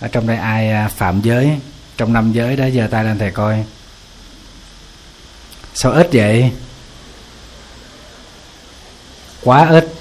[0.00, 1.50] ở trong đây ai à, phạm giới?
[1.96, 3.64] Trong năm giới đó giơ tay lên thầy coi.
[5.74, 6.52] Sao ít vậy?
[9.44, 9.94] Quá ít.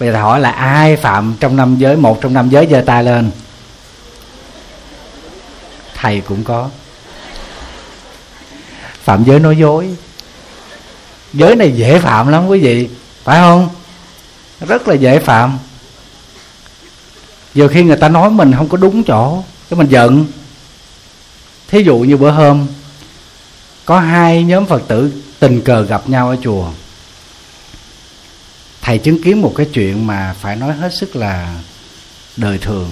[0.00, 1.96] Bây giờ hỏi là ai phạm trong năm giới?
[1.96, 3.30] Một trong năm giới giơ tay lên.
[5.94, 6.70] Thầy cũng có.
[9.04, 9.96] Phạm giới nói dối.
[11.32, 12.88] Giới này dễ phạm lắm quý vị,
[13.24, 13.68] phải không?
[14.60, 15.58] Rất là dễ phạm
[17.56, 20.26] giờ khi người ta nói mình không có đúng chỗ, cái mình giận.
[21.68, 22.66] Thí dụ như bữa hôm,
[23.84, 26.70] có hai nhóm phật tử tình cờ gặp nhau ở chùa.
[28.82, 31.60] Thầy chứng kiến một cái chuyện mà phải nói hết sức là
[32.36, 32.90] đời thường.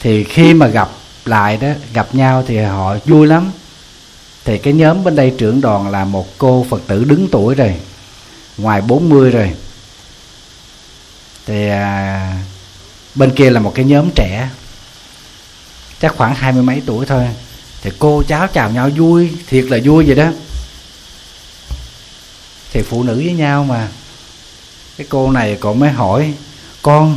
[0.00, 0.88] Thì khi mà gặp
[1.24, 3.50] lại đó, gặp nhau thì họ vui lắm.
[4.44, 7.74] Thì cái nhóm bên đây trưởng đoàn là một cô phật tử đứng tuổi rồi,
[8.58, 9.52] ngoài 40 rồi
[11.46, 12.36] thì à,
[13.14, 14.48] bên kia là một cái nhóm trẻ
[16.00, 17.28] chắc khoảng hai mươi mấy tuổi thôi.
[17.82, 20.30] Thì cô cháu chào nhau vui thiệt là vui vậy đó.
[22.72, 23.88] Thì phụ nữ với nhau mà.
[24.96, 26.34] Cái cô này còn mới hỏi
[26.82, 27.16] con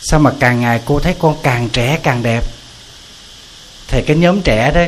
[0.00, 2.44] sao mà càng ngày cô thấy con càng trẻ càng đẹp?
[3.88, 4.84] Thì cái nhóm trẻ đó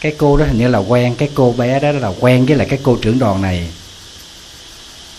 [0.00, 2.66] cái cô đó hình như là quen cái cô bé đó là quen với lại
[2.70, 3.68] cái cô trưởng đoàn này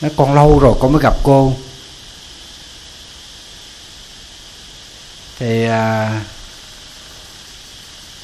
[0.02, 1.54] nó con lâu rồi con mới gặp cô.
[5.40, 6.22] Thì à,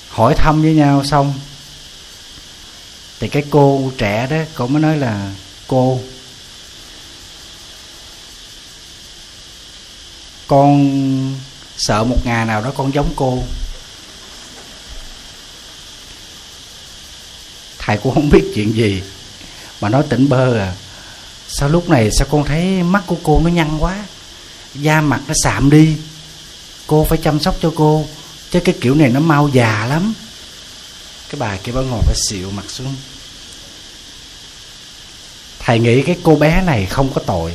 [0.10, 1.34] hỏi thăm với nhau xong
[3.20, 5.32] thì cái cô trẻ đó cô mới nói là
[5.68, 6.00] cô
[10.48, 11.36] con
[11.78, 13.44] sợ một ngày nào đó con giống cô.
[17.78, 19.04] Thầy cũng không biết chuyện gì
[19.82, 20.74] mà nói tỉnh bơ à
[21.58, 24.06] sao lúc này sao con thấy mắt của cô nó nhăn quá?
[24.74, 25.98] Da mặt nó sạm đi.
[26.88, 28.06] Cô phải chăm sóc cho cô,
[28.52, 30.14] chứ cái kiểu này nó mau già lắm.
[31.30, 32.96] Cái bà kia bà ngồi bà xịu mặt xuống.
[35.60, 37.54] Thầy nghĩ cái cô bé này không có tội.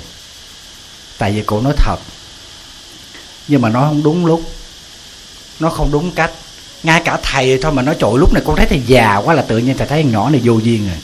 [1.18, 1.98] Tại vì cô nói thật.
[3.48, 4.42] Nhưng mà nói không đúng lúc.
[5.60, 6.32] Nó không đúng cách.
[6.82, 9.42] Ngay cả thầy thôi mà nói trội lúc này con thấy thầy già quá là
[9.42, 10.98] tự nhiên thầy thấy nhỏ này vô duyên rồi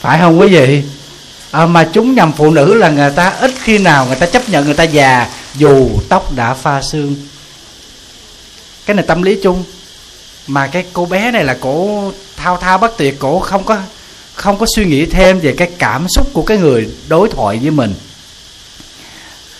[0.00, 0.82] phải không quý vị?
[1.50, 4.48] À, mà chúng nhầm phụ nữ là người ta ít khi nào người ta chấp
[4.48, 7.14] nhận người ta già dù tóc đã pha xương.
[8.86, 9.64] Cái này tâm lý chung.
[10.46, 13.78] Mà cái cô bé này là cổ thao thao bất tuyệt cổ không có
[14.34, 17.70] không có suy nghĩ thêm về cái cảm xúc của cái người đối thoại với
[17.70, 17.94] mình.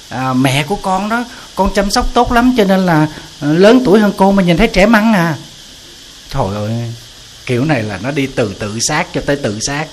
[0.09, 1.25] À, mẹ của con đó
[1.55, 3.07] con chăm sóc tốt lắm cho nên là
[3.41, 5.37] à, lớn tuổi hơn cô mà nhìn thấy trẻ măng à.
[6.31, 6.93] Thôi ơi
[7.47, 9.87] kiểu này là nó đi từ tự sát cho tới tự sát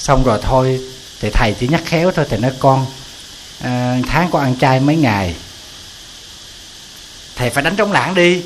[0.00, 0.80] xong rồi thôi.
[1.20, 2.86] Thì thầy chỉ nhắc khéo thôi thì nói con
[3.60, 5.34] à, tháng con ăn chay mấy ngày?
[7.36, 8.42] Thầy phải đánh trống lãng đi.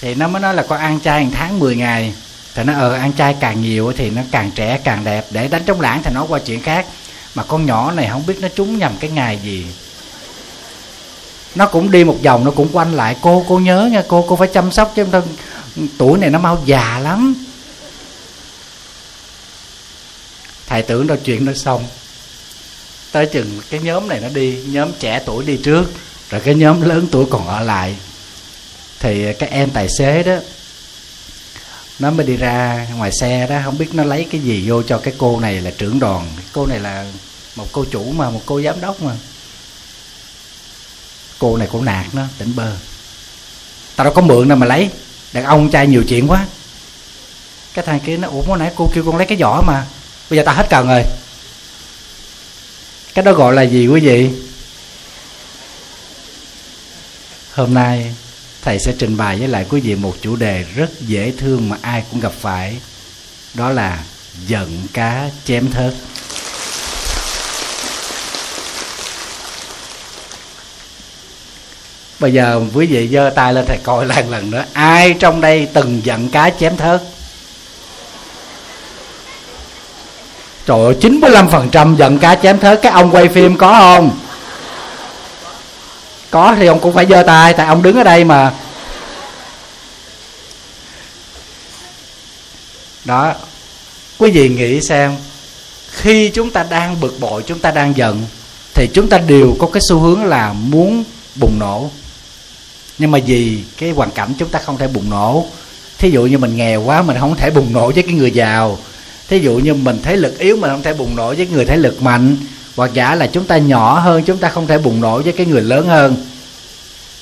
[0.00, 2.14] Thì nó mới nói là con ăn chay một tháng 10 ngày.
[2.54, 5.26] Thì nó ờ ăn chay càng nhiều thì nó càng trẻ càng đẹp.
[5.30, 6.86] Để đánh trống lãng thì nói qua chuyện khác.
[7.34, 9.66] Mà con nhỏ này không biết nó trúng nhầm cái ngày gì.
[11.54, 13.16] Nó cũng đi một vòng nó cũng quanh lại.
[13.20, 15.22] Cô cô nhớ nha cô cô phải chăm sóc chứ không
[15.98, 17.45] tuổi này nó mau già lắm.
[20.76, 21.84] Thầy tưởng đâu chuyện nó xong.
[23.12, 25.92] Tới chừng cái nhóm này nó đi, nhóm trẻ tuổi đi trước,
[26.30, 27.96] rồi cái nhóm lớn tuổi còn ở lại.
[29.00, 30.36] Thì cái em tài xế đó,
[31.98, 34.98] nó mới đi ra ngoài xe đó, không biết nó lấy cái gì vô cho
[34.98, 36.28] cái cô này là trưởng đoàn.
[36.52, 37.06] Cô này là
[37.56, 39.12] một cô chủ mà, một cô giám đốc mà.
[41.38, 42.72] Cô này cũng nạt nó, tỉnh bơ.
[43.96, 44.90] Tao đâu có mượn đâu mà lấy,
[45.32, 46.46] đàn ông trai nhiều chuyện quá.
[47.74, 49.86] Cái thằng kia nó, ủa hồi nãy cô kêu con lấy cái giỏ mà
[50.30, 51.04] bây giờ ta hết cần rồi.
[53.14, 54.30] Cái đó gọi là gì quý vị?
[57.54, 58.14] Hôm nay
[58.62, 61.76] thầy sẽ trình bày với lại quý vị một chủ đề rất dễ thương mà
[61.82, 62.76] ai cũng gặp phải.
[63.54, 64.04] Đó là
[64.46, 65.94] giận cá chém thớt.
[72.18, 74.64] Bây giờ quý vị giơ tay lên thầy coi lần lần nữa.
[74.72, 77.02] Ai trong đây từng giận cá chém thớt?
[80.66, 82.82] Trời ơi 95% giận cá chém thớt.
[82.82, 84.18] Cái ông quay phim có không?
[86.30, 88.52] Có thì ông cũng phải giơ tay, Tại ông đứng ở đây mà.
[93.04, 93.34] Đó.
[94.18, 95.16] Quý vị nghĩ xem,
[95.90, 98.24] Khi chúng ta đang bực bội, Chúng ta đang giận,
[98.74, 101.04] Thì chúng ta đều có cái xu hướng là muốn
[101.34, 101.90] bùng nổ.
[102.98, 105.46] Nhưng mà vì cái hoàn cảnh chúng ta không thể bùng nổ,
[105.98, 108.78] Thí dụ như mình nghèo quá, Mình không thể bùng nổ với cái người giàu
[109.28, 111.76] thí dụ như mình thấy lực yếu mình không thể bùng nổ với người thấy
[111.76, 112.36] lực mạnh,
[112.76, 115.46] hoặc giả là chúng ta nhỏ hơn, chúng ta không thể bùng nổ với cái
[115.46, 116.26] người lớn hơn.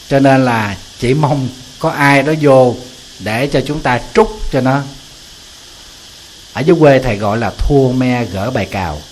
[0.08, 1.48] Cho nên là chỉ mong
[1.78, 2.76] có ai đó vô
[3.18, 4.82] để cho chúng ta trút cho nó.
[6.52, 9.02] Ở dưới quê thầy gọi là thua me gỡ bài cào.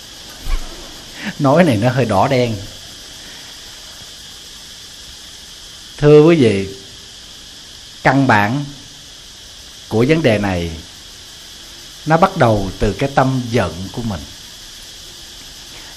[1.39, 2.55] Nói này nó hơi đỏ đen.
[5.97, 6.67] Thưa quý vị,
[8.03, 8.65] căn bản
[9.87, 10.71] của vấn đề này
[12.05, 14.19] nó bắt đầu từ cái tâm giận của mình.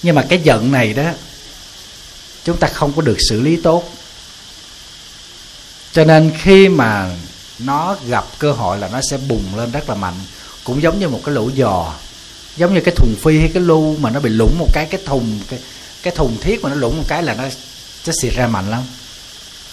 [0.02, 1.10] Nhưng mà cái giận này đó
[2.44, 3.84] chúng ta không có được xử lý tốt.
[5.92, 7.10] Cho nên khi mà
[7.58, 10.14] nó gặp cơ hội là nó sẽ bùng lên rất là mạnh.
[10.64, 11.92] Cũng giống như một cái lỗ giò
[12.56, 15.00] giống như cái thùng phi hay cái lu mà nó bị lủng một cái cái
[15.06, 15.58] thùng cái,
[16.02, 17.44] cái thùng thiết mà nó lủng một cái là nó
[18.04, 18.82] sẽ xịt ra mạnh lắm.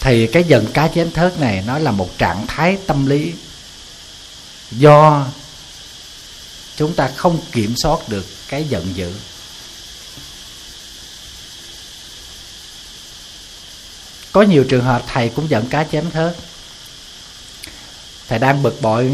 [0.00, 3.32] Thì cái dần cá chém thớt này nó là một trạng thái tâm lý
[4.70, 5.26] do
[6.76, 9.12] chúng ta không kiểm soát được cái giận dữ.
[14.32, 16.36] Có nhiều trường hợp thầy cũng giận cá chém thớt.
[18.28, 19.12] Thầy đang bực bội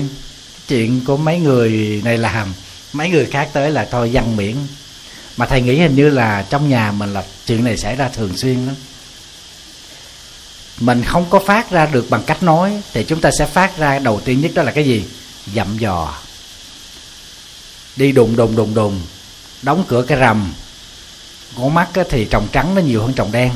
[0.68, 2.54] chuyện của mấy người này làm.
[2.92, 4.56] Mấy người khác tới là thôi văn miễn
[5.36, 8.36] mà thầy nghĩ hình như là trong nhà mình là chuyện này xảy ra thường
[8.36, 8.74] xuyên lắm.
[10.80, 13.98] Mình không có phát ra được bằng cách nói, thì chúng ta sẽ phát ra
[13.98, 15.04] đầu tiên nhất đó là cái gì?
[15.54, 16.14] Dặm dò
[17.96, 19.00] đi đùng đùng đùng đùng.
[19.62, 20.52] Đóng cửa cái rầm.
[21.56, 23.50] Con mắt thì trồng trắng nó nhiều hơn trồng đen.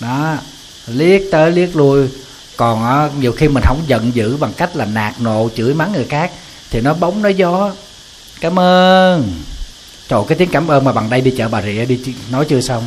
[0.00, 0.36] Đó.
[0.86, 2.08] Liếc tới liếc lui.
[2.56, 5.92] Còn ờ, nhiều khi mình không giận dữ bằng cách là nạt nộ, chửi mắng
[5.92, 6.32] người khác,
[6.70, 7.72] thì nó bóng nó gió.
[8.40, 9.32] Cảm ơn.
[10.08, 12.00] Trời, cái tiếng cảm ơn mà bằng đây đi chợ bà rịa đi
[12.30, 12.84] nói chưa xong.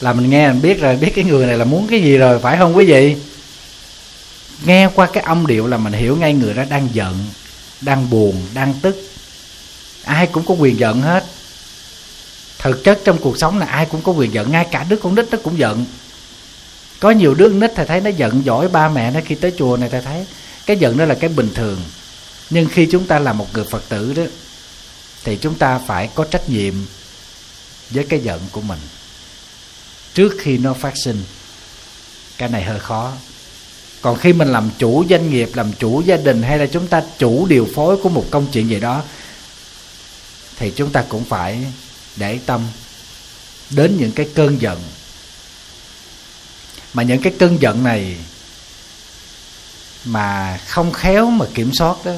[0.00, 2.38] Là mình nghe, mình biết rồi, biết cái người này là muốn cái gì rồi,
[2.38, 3.16] phải không quý vị?
[4.64, 7.18] Nghe qua cái âm điệu là mình hiểu ngay người đó đang giận
[7.80, 8.96] đang buồn, đang tức.
[10.04, 11.24] Ai cũng có quyền giận hết.
[12.58, 15.14] Thực chất trong cuộc sống là ai cũng có quyền giận, ngay cả đứa con
[15.14, 15.84] nít nó cũng giận.
[17.00, 19.76] Có nhiều đứa nít thầy thấy nó giận giỏi ba mẹ nó khi tới chùa
[19.76, 20.26] này thầy thấy,
[20.66, 21.82] cái giận đó là cái bình thường.
[22.50, 24.22] Nhưng khi chúng ta là một người phật tử đó,
[25.24, 26.74] thì chúng ta phải có trách nhiệm
[27.90, 28.78] với cái giận của mình.
[30.14, 31.22] Trước khi nó phát sinh,
[32.38, 33.12] cái này hơi khó
[34.00, 37.02] còn khi mình làm chủ doanh nghiệp, làm chủ gia đình hay là chúng ta
[37.18, 39.02] chủ điều phối của một công chuyện gì đó,
[40.56, 41.64] thì chúng ta cũng phải
[42.16, 42.66] để tâm
[43.70, 44.82] đến những cái cơn giận.
[46.94, 48.16] Mà những cái cơn giận này
[50.04, 52.12] mà không khéo mà kiểm soát đó,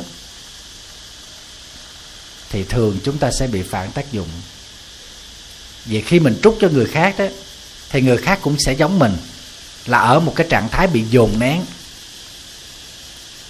[2.50, 4.28] thì thường chúng ta sẽ bị phản tác dụng.
[5.84, 7.26] Vì khi mình trút cho người khác đó,
[7.90, 9.16] thì người khác cũng sẽ giống mình
[9.86, 11.60] là ở một cái trạng thái bị dồn nén.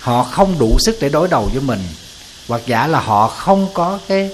[0.01, 1.81] Họ không đủ sức để đối đầu với mình,
[2.49, 4.31] hoặc giả là họ không có cái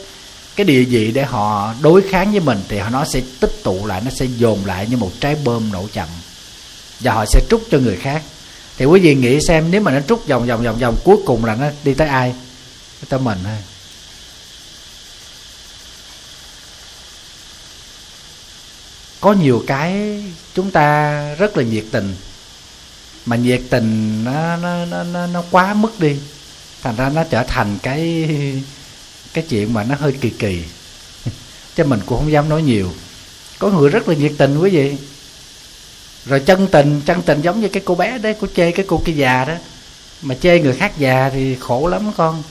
[0.57, 3.87] cái địa vị để họ đối kháng với mình, thì họ nó sẽ tích tụ
[3.87, 6.09] lại, nó sẽ dồn lại như một trái bom nổ chậm,
[7.01, 8.23] và họ sẽ trút cho người khác.
[8.77, 11.45] Thì quý vị nghĩ xem, nếu mà nó trút vòng vòng vòng vòng, cuối cùng
[11.45, 12.35] là nó đi tới ai?
[13.09, 13.57] Tới mình thôi.
[19.21, 20.23] Có nhiều cái
[20.55, 22.15] chúng ta rất là nhiệt tình.
[23.27, 26.17] Mà nhiệt tình nó nó nó nó, nó quá mức đi.
[26.83, 28.29] Thành ra nó trở thành cái
[29.33, 30.65] cái chuyện mà nó hơi kỳ kỳ.
[31.77, 32.93] Cho mình cũng không dám nói nhiều.
[33.59, 34.97] Có người rất là nhiệt tình quý vị.
[36.27, 39.03] Rồi chân tình chân tình giống như cái cô bé đấy cô chê cái cô
[39.05, 39.55] kia già đó.
[40.23, 42.43] Mà chê người khác già thì khổ lắm con.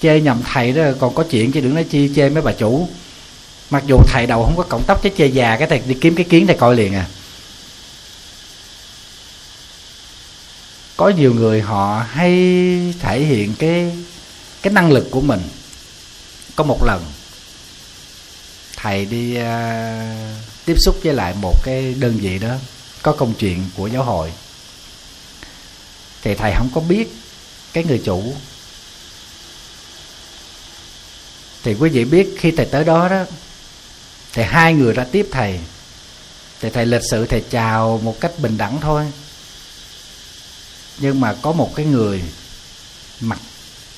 [0.00, 2.88] Chê nhầm thầy đó còn có chuyện chứ đừng nói chi chê mấy bà chủ
[3.70, 6.14] mặc dù thầy đầu không có cọng tóc chứ chê già cái thầy đi kiếm
[6.14, 7.06] cái kiến thầy coi liền à.
[10.96, 12.30] Có nhiều người họ hay
[13.00, 13.96] thể hiện cái
[14.62, 15.40] cái năng lực của mình.
[16.56, 17.04] Có một lần
[18.76, 19.44] thầy đi uh,
[20.64, 22.54] tiếp xúc với lại một cái đơn vị đó
[23.02, 24.32] có công chuyện của giáo hội.
[26.22, 27.14] Thì thầy không có biết
[27.72, 28.34] cái người chủ.
[31.62, 33.24] Thì quý vị biết khi thầy tới đó đó
[34.32, 35.60] thì hai người ra tiếp thầy.
[36.60, 39.06] Thì thầy lịch sự, thầy chào một cách bình đẳng thôi.
[40.98, 42.22] Nhưng mà có một cái người
[43.20, 43.38] mặc,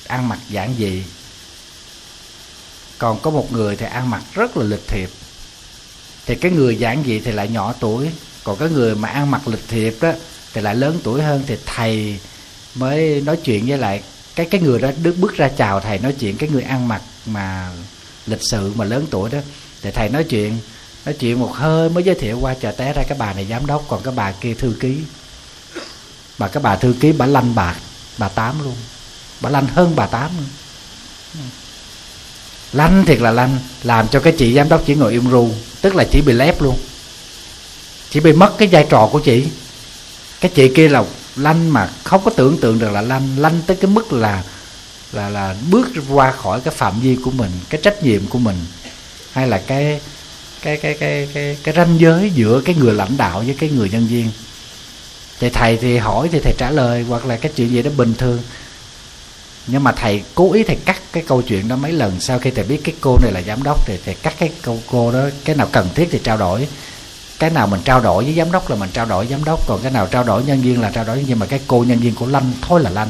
[0.07, 1.03] ăn mặc giản dị.
[2.97, 5.09] Còn có một người thì ăn mặc rất là lịch thiệp.
[6.25, 8.09] Thì cái người giản dị thì lại nhỏ tuổi.
[8.43, 10.11] Còn cái người mà ăn mặc lịch thiệp đó
[10.53, 11.43] thì lại lớn tuổi hơn.
[11.47, 12.19] Thì thầy
[12.75, 14.03] mới nói chuyện với lại
[14.35, 17.01] cái cái người đó đứng bước ra chào thầy, nói chuyện cái người ăn mặc
[17.25, 17.71] mà
[18.25, 19.39] lịch sự mà lớn tuổi đó
[19.83, 20.59] thì thầy nói chuyện
[21.05, 23.65] nói chuyện một hơi mới giới thiệu qua, chờ té ra cái bà này giám
[23.65, 24.97] đốc, còn cái bà kia thư ký.
[26.37, 27.75] Mà cái bà thư ký bà lanh bạc
[28.17, 28.75] bà tám luôn.
[29.41, 30.47] Bà lanh hơn bà tám luôn
[32.73, 35.49] lanh thiệt là lanh, làm cho cái chị giám đốc chỉ ngồi im ru,
[35.81, 36.77] tức là chỉ bị lép luôn.
[38.09, 39.47] Chỉ bị mất cái vai trò của chị.
[40.41, 41.03] Cái chị kia là
[41.35, 44.43] lanh mà không có tưởng tượng được là lanh lanh tới cái mức là
[45.11, 48.55] là là bước qua khỏi cái phạm vi của mình, cái trách nhiệm của mình
[49.33, 50.01] hay là cái
[50.61, 53.89] cái cái cái cái cái ranh giới giữa cái người lãnh đạo với cái người
[53.89, 54.31] nhân viên?
[55.39, 58.13] Thì thầy thì hỏi thì thầy trả lời hoặc là cái chuyện gì đó bình
[58.13, 58.39] thường.
[59.67, 62.19] Nhưng mà thầy cố ý thầy cắt cái câu chuyện đó mấy lần.
[62.19, 64.79] Sau khi thầy biết cái cô này là giám đốc thì thầy cắt cái câu
[64.91, 66.67] cô đó cái nào cần thiết thì trao đổi.
[67.39, 69.67] Cái nào mình trao đổi với giám đốc là mình trao đổi giám đốc.
[69.67, 71.25] Còn cái nào trao đổi nhân viên là trao đổi.
[71.27, 73.09] Nhưng mà cái cô nhân viên của lanh thôi là lanh.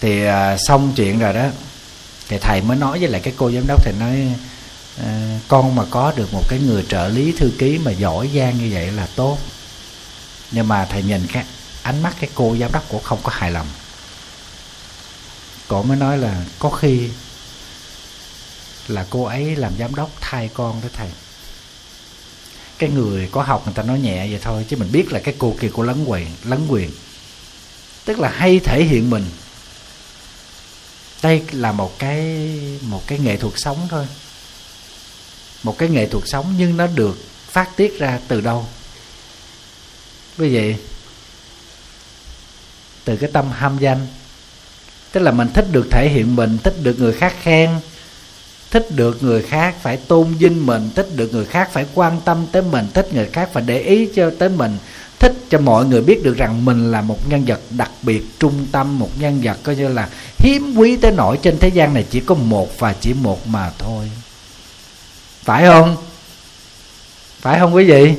[0.00, 1.46] Thì à, xong chuyện rồi đó
[2.28, 4.34] thì thầy mới nói với lại cái cô giám đốc thì nói
[5.04, 8.58] à, con mà có được một cái người trợ lý thư ký mà giỏi giang
[8.58, 9.38] như vậy là tốt.
[10.50, 11.44] Nhưng mà thầy nhìn cái
[11.82, 13.66] ánh mắt cái cô giám đốc của không có hài lòng.
[15.68, 17.08] Cổ mới nói là có khi
[18.88, 21.08] là cô ấy làm giám đốc thay con đó thầy.
[22.78, 25.34] Cái người có học người ta nói nhẹ vậy thôi chứ mình biết là cái
[25.38, 26.90] cô kia cô lấn quyền lấn quyền.
[28.04, 29.24] Tức là hay thể hiện mình
[31.26, 32.48] đây là một cái
[32.82, 34.06] một cái nghệ thuật sống thôi.
[35.62, 38.66] Một cái nghệ thuật sống nhưng nó được phát tiết ra từ đâu?
[40.38, 40.74] Quý vị,
[43.04, 44.06] từ cái tâm ham danh.
[45.12, 47.70] Tức là mình thích được thể hiện mình, thích được người khác khen,
[48.70, 52.46] thích được người khác phải tôn vinh mình, thích được người khác phải quan tâm
[52.52, 54.78] tới mình, thích người khác phải để ý cho tới mình
[55.18, 58.66] thích cho mọi người biết được rằng mình là một nhân vật đặc biệt, trung
[58.72, 60.08] tâm, một nhân vật coi như là
[60.38, 63.70] hiếm quý tới nỗi trên thế gian này chỉ có một và chỉ một mà
[63.78, 64.10] thôi.
[65.42, 65.96] Phải không?
[67.40, 68.14] Phải không quý vị?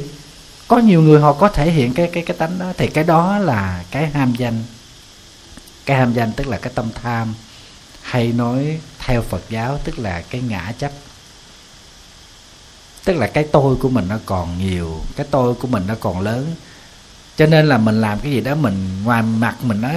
[0.68, 2.74] Có nhiều người họ có thể hiện cái cái cái tánh đó.
[2.78, 4.64] Thì cái đó là cái ham danh.
[5.86, 7.34] Cái ham danh tức là cái tâm tham.
[8.02, 10.92] Hay nói theo phật giáo tức là cái ngã chấp.
[13.04, 16.22] Tức là cái tôi của mình nó còn nhiều, cái tôi của mình nó còn
[16.22, 16.56] lớn
[17.38, 19.94] cho nên là mình làm cái gì đó mình, ngoài mặt mình nói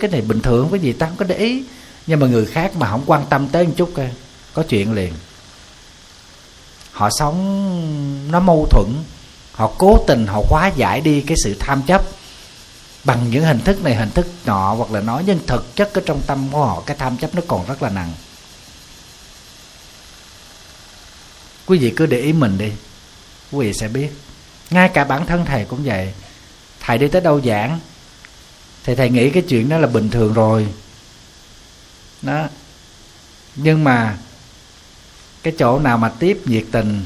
[0.00, 1.64] cái này bình thường, cái gì ta, không có để ý.
[2.06, 4.10] Nhưng mà người khác mà không quan tâm tới một chút coi
[4.54, 5.12] có chuyện liền.
[6.92, 8.86] Họ sống, nó mâu thuẫn,
[9.52, 12.02] họ cố tình họ hóa giải đi cái sự tham chấp
[13.04, 16.02] bằng những hình thức này, hình thức nọ, hoặc là nói nhưng thực chất ở
[16.06, 18.12] trong tâm của họ, cái tham chấp nó còn rất là nặng.
[21.66, 22.72] Quý vị cứ để ý mình đi,
[23.52, 24.08] quý vị sẽ biết.
[24.70, 26.12] Ngay cả bản thân thầy cũng vậy
[26.86, 27.80] thầy đi tới đâu giảng?
[28.84, 30.66] Thì thầy nghĩ cái chuyện đó là bình thường rồi.
[32.22, 32.48] Đó.
[33.56, 34.16] Nhưng mà
[35.42, 37.04] cái chỗ nào mà tiếp nhiệt tình,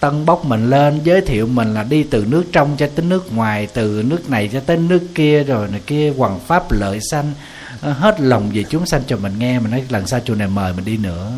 [0.00, 3.32] tân bốc mình lên, giới thiệu mình là đi từ nước trong cho tới nước
[3.32, 7.32] ngoài, từ nước này cho tới nước kia rồi này kia hoàng pháp lợi sanh
[7.80, 10.48] ờ, hết lòng về chúng sanh cho mình nghe, mình nói lần sau chùa này
[10.48, 11.32] mời mình đi nữa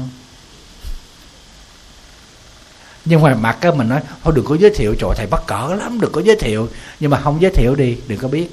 [3.06, 5.74] nhưng mà mặt á, mình nói, thôi, đừng có giới thiệu chỗ thầy bắt cỡ
[5.78, 6.68] lắm, đừng có giới thiệu.
[7.00, 8.48] Nhưng mà không giới thiệu đi, đừng có biết.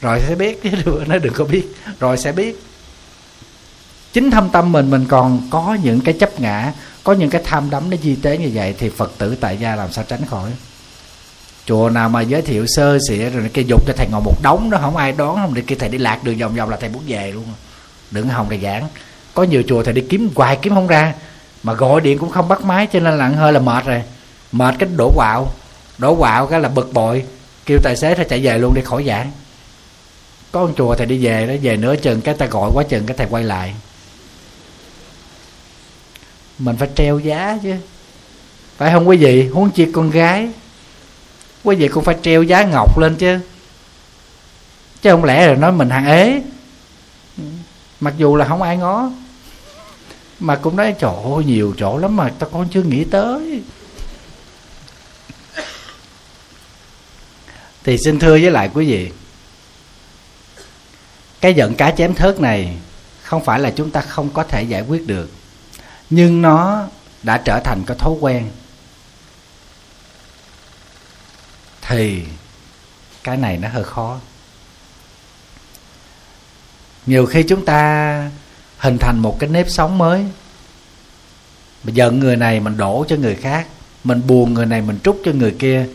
[0.00, 1.76] Rồi sẽ biết chứ nó đừng có biết.
[2.00, 2.62] Rồi sẽ biết.
[4.12, 6.72] Chính thâm tâm mình mình còn có những cái chấp ngã,
[7.04, 9.76] có những cái tham đắm nó di tế như vậy thì phật tử tại gia
[9.76, 10.50] làm sao tránh khỏi?
[11.66, 14.70] Chùa nào mà giới thiệu sơ xỉa rồi cái dục cho thầy ngồi một đống
[14.70, 16.88] đó, không ai đón, không để kia thầy đi lạc đường vòng vòng là thầy
[16.88, 17.44] muốn về luôn.
[18.10, 18.88] Đừng hòng thầy giảng.
[19.34, 21.14] Có nhiều chùa thầy đi kiếm hoài, kiếm không ra
[21.62, 24.02] mà gọi điện cũng không bắt máy, cho nên là hơi là mệt rồi.
[24.52, 25.52] Mệt cái đổ quạo.
[25.98, 27.24] Đổ quạo cái là bực bội.
[27.66, 29.30] Kêu tài xế thôi chạy về luôn đi, khỏi giảng.
[30.52, 33.06] Có con chùa thầy đi về đó, về nửa chừng cái ta gọi quá chừng
[33.06, 33.74] cái thầy quay lại.
[36.58, 37.74] Mình phải treo giá chứ.
[38.76, 39.48] Phải không quý vị?
[39.48, 40.48] Huống chi con gái.
[41.64, 43.38] Quý vị cũng phải treo giá ngọc lên chứ.
[45.02, 46.42] Chứ không lẽ là nói mình hàng ế.
[48.00, 49.10] Mặc dù là không ai ngó
[50.42, 53.62] mà cũng nói chỗ nhiều chỗ lắm mà tao con chưa nghĩ tới.
[57.84, 59.10] Thì xin thưa với lại quý vị,
[61.40, 62.76] cái giận cá chém thớt này
[63.22, 65.30] không phải là chúng ta không có thể giải quyết được,
[66.10, 66.88] nhưng nó
[67.22, 68.50] đã trở thành cái thói quen.
[71.82, 72.22] Thì
[73.24, 74.18] cái này nó hơi khó.
[77.06, 78.30] Nhiều khi chúng ta
[78.82, 80.24] hình thành một cái nếp sống mới.
[81.84, 83.66] Mình giận người này mình đổ cho người khác,
[84.04, 85.86] mình buồn người này mình trút cho người kia,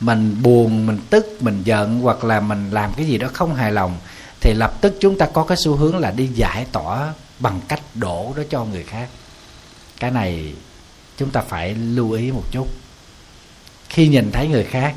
[0.00, 3.72] mình buồn, mình tức, mình giận hoặc là mình làm cái gì đó không hài
[3.72, 3.98] lòng,
[4.40, 7.80] thì lập tức chúng ta có cái xu hướng là đi giải tỏa bằng cách
[7.94, 9.08] đổ đó cho người khác.
[10.00, 10.54] Cái này
[11.16, 12.68] chúng ta phải lưu ý một chút.
[13.88, 14.94] Khi nhìn thấy người khác,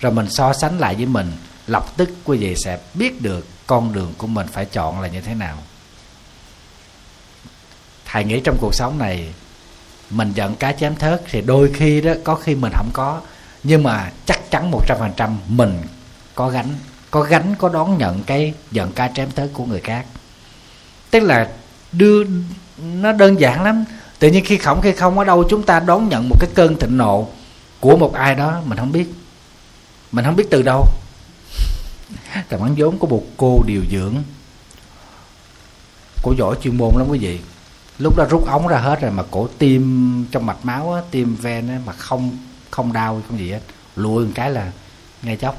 [0.00, 1.32] rồi mình so sánh lại với mình,
[1.66, 5.20] lập tức quý vị sẽ biết được con đường của mình phải chọn là như
[5.20, 5.58] thế nào
[8.06, 9.34] thầy nghĩ trong cuộc sống này,
[10.10, 13.20] mình giận cá chém thớt thì đôi khi đó, có khi mình không có.
[13.62, 15.82] Nhưng mà chắc chắn một trăm phần trăm mình
[16.34, 16.74] có gánh
[17.10, 20.06] có gánh, có đón nhận cái giận cá chém thớt của người khác.
[21.10, 21.48] Tức là
[21.92, 22.24] đưa,
[22.78, 23.84] nó đơn giản lắm.
[24.18, 26.76] Tự nhiên khi khổng, khi không, ở đâu chúng ta đón nhận một cái cơn
[26.76, 27.28] thịnh nộ
[27.80, 29.06] của một ai đó, mình không biết.
[30.12, 30.86] Mình không biết từ đâu.
[32.48, 34.14] Tầm ăn vốn của một cô điều dưỡng
[36.22, 37.38] Cô giỏi chuyên môn lắm quý vị.
[37.98, 41.36] Lúc đó rút ống ra hết rồi mà cổ tim trong mạch máu á, tim
[41.36, 42.38] ven á, mà không
[42.70, 43.60] không đau không gì hết.
[43.96, 44.72] Lùi một cái là
[45.22, 45.56] ngay chốc.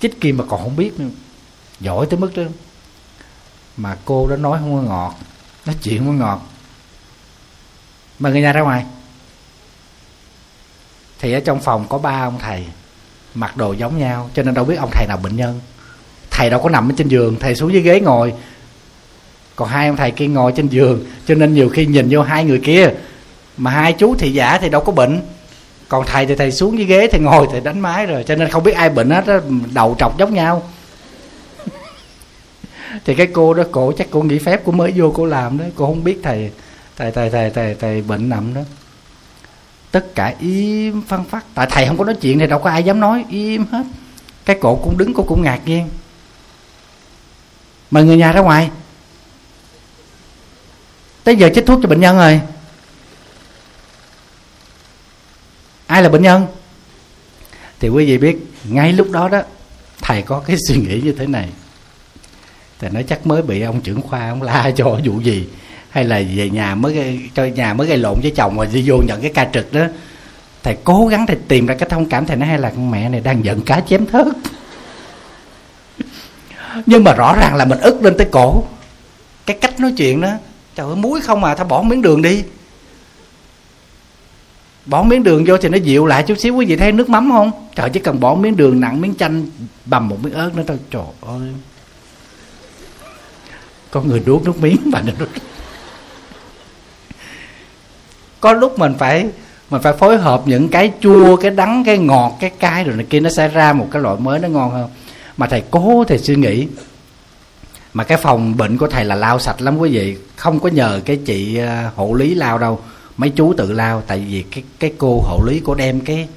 [0.00, 1.08] Chích kim mà còn không biết nữa.
[1.80, 2.42] Giỏi tới mức đó.
[3.76, 5.14] Mà cô đó nói không có ngọt.
[5.66, 6.46] Nói chuyện không có ngọt.
[8.18, 8.84] Mà người nhà ra ngoài.
[11.18, 12.66] Thì ở trong phòng có ba ông thầy
[13.34, 15.60] mặc đồ giống nhau cho nên đâu biết ông thầy nào bệnh nhân.
[16.30, 18.34] Thầy đâu có nằm ở trên giường thầy xuống dưới ghế ngồi
[19.56, 22.44] còn hai ông thầy kia ngồi trên giường cho nên nhiều khi nhìn vô hai
[22.44, 22.90] người kia
[23.56, 25.20] mà hai chú thì giả thì đâu có bệnh.
[25.88, 28.48] Còn thầy thì thầy xuống dưới ghế thì ngồi thì đánh máy rồi cho nên
[28.48, 29.38] không biết ai bệnh hết đó,
[29.74, 30.62] đầu trọc giống nhau.
[33.04, 35.64] Thì cái cô đó cổ chắc cô nghỉ phép cô mới vô cô làm đó
[35.74, 36.50] cô không biết thầy
[36.96, 38.60] thầy thầy thầy thầy, thầy bệnh nằm đó.
[39.90, 42.82] Tất cả im phân phát tại thầy không có nói chuyện thì đâu có ai
[42.82, 43.84] dám nói im hết.
[44.44, 45.88] Cái cổ cũng đứng cô cũng ngạc nhiên.
[47.90, 48.70] Mời người nhà ra ngoài
[51.26, 52.40] tới giờ chích thuốc cho bệnh nhân rồi
[55.86, 56.46] ai là bệnh nhân?
[57.80, 59.42] Thì quý vị biết ngay lúc đó đó
[60.02, 61.48] thầy có cái suy nghĩ như thế này.
[62.80, 65.46] Thầy nói chắc mới bị ông trưởng khoa ông la cho vụ gì?
[65.90, 68.82] Hay là về nhà mới gây, cho nhà mới gây lộn với chồng rồi đi
[68.86, 69.86] vô nhận cái ca trực đó.
[70.62, 73.08] Thầy cố gắng thầy tìm ra cái thông cảm thầy nói hay là con mẹ
[73.08, 74.26] này đang giận cá chém thớt.
[76.86, 78.64] Nhưng mà rõ ràng là mình ức lên tới cổ.
[79.46, 80.30] Cái cách nói chuyện đó
[80.76, 82.44] trời ơi, muối không à tao bỏ miếng đường đi.
[84.86, 86.54] Bỏ miếng đường vô thì nó dịu lại chút xíu.
[86.54, 87.50] Quý vị thấy nước mắm không?
[87.74, 89.46] Trời, chỉ cần bỏ miếng đường nặng, miếng chanh,
[89.84, 90.78] bầm một miếng ớt nữa thôi.
[90.90, 91.48] Trời ơi.
[93.90, 95.12] Con người nuốt nước miếng mà nó
[98.40, 99.28] có lúc mình phải
[99.70, 103.06] mình phải phối hợp những cái chua, cái đắng, cái ngọt, cái cay rồi này
[103.10, 104.90] kia, nó sẽ ra một cái loại mới nó ngon hơn.
[105.36, 106.66] Mà thầy cố thầy suy nghĩ
[107.96, 110.16] mà cái phòng bệnh của thầy là lao sạch lắm quý vị.
[110.36, 112.80] Không có nhờ cái chị à, hộ lý lao đâu.
[113.16, 116.28] Mấy chú tự lao tại vì cái cái cô hộ lý cô đem cái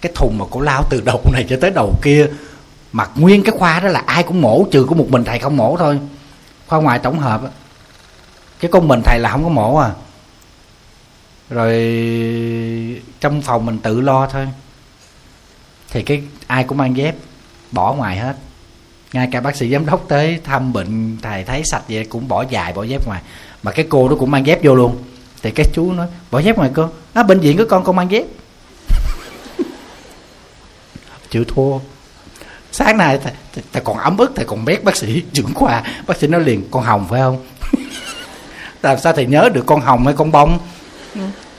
[0.00, 2.26] cái thùng mà cô lao từ đầu này cho tới đầu kia.
[2.92, 5.56] Mặc nguyên cái khoa đó là ai cũng mổ, trừ có một mình thầy không
[5.56, 5.98] mổ thôi.
[6.66, 7.40] Khoa ngoại tổng hợp
[8.60, 9.90] cái con mình thầy là không có mổ à.
[11.50, 11.72] Rồi
[13.20, 14.48] trong phòng mình tự lo thôi.
[15.90, 17.14] Thì cái ai cũng mang dép,
[17.72, 18.36] bỏ ngoài hết
[19.12, 22.44] ngay cả bác sĩ giám đốc tới thăm bệnh thầy thấy sạch vậy cũng bỏ
[22.50, 23.22] dài bỏ dép ngoài.
[23.62, 24.96] Mà cái cô đó cũng mang dép vô luôn.
[25.42, 26.88] Thì cái chú nói bỏ dép ngoài cô.
[27.12, 28.24] Á bệnh viện có con con mang dép.
[31.30, 31.78] Chịu thua.
[32.72, 35.82] Sáng nay thầy, thầy, thầy còn ấm ức thầy còn bét bác sĩ trưởng khoa.
[36.06, 37.46] Bác sĩ nói liền con hồng phải không?
[38.82, 40.58] Làm sao thầy nhớ được con hồng hay con bông?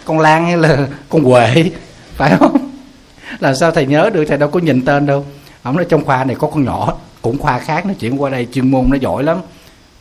[0.05, 1.71] Con lan hay là con huệ?
[2.15, 2.71] Phải không?
[3.39, 4.25] Làm sao thầy nhớ được?
[4.25, 5.25] Thầy đâu có nhìn tên đâu.
[5.63, 8.47] Ông nói trong khoa này có con nhỏ cũng khoa khác nó chuyển qua đây
[8.53, 9.41] chuyên môn nó giỏi lắm.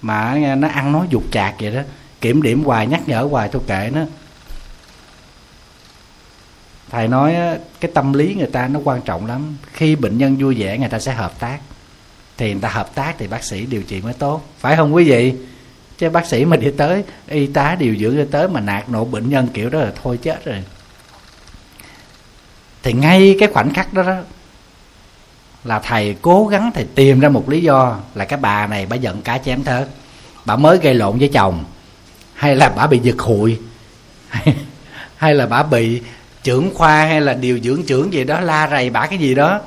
[0.02, 1.80] Mà nó ăn nói dục chạc vậy đó.
[2.20, 4.00] Kiểm điểm hoài nhắc nhở hoài tôi kệ nó.
[6.90, 7.36] Thầy nói
[7.80, 9.56] cái tâm lý người ta nó quan trọng lắm.
[9.72, 11.58] Khi bệnh nhân vui vẻ người ta sẽ hợp tác.
[12.36, 14.42] Thì người ta hợp tác thì bác sĩ điều trị mới tốt.
[14.58, 15.34] Phải không quý vị?
[15.98, 19.04] Chứ bác sĩ mà đi tới y tá điều dưỡng đi tới mà nạt nộ
[19.04, 20.64] bệnh nhân kiểu đó là thôi chết rồi.
[22.82, 24.16] Thì ngay cái khoảnh khắc đó, đó
[25.64, 28.96] là thầy cố gắng thầy tìm ra một lý do là cái bà này bà
[28.96, 29.88] giận cá chém thớt.
[30.44, 31.64] Bà mới gây lộn với chồng.
[32.34, 33.58] Hay là bà bị giật hụi.
[34.28, 34.56] Hay,
[35.16, 36.02] hay là bà bị
[36.42, 39.60] trưởng khoa hay là điều dưỡng trưởng gì đó la rầy bà cái gì đó.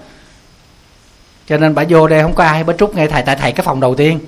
[1.47, 3.23] Cho nên bà vô đây không có ai bà trút ngay thầy.
[3.23, 4.19] Tại thầy cái phòng đầu tiên.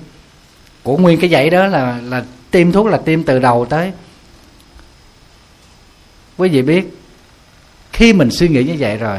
[0.82, 3.92] Của nguyên cái dãy đó là là tiêm thuốc là tiêm từ đầu tới.
[6.36, 6.98] Quý vị biết
[7.92, 9.18] khi mình suy nghĩ như vậy rồi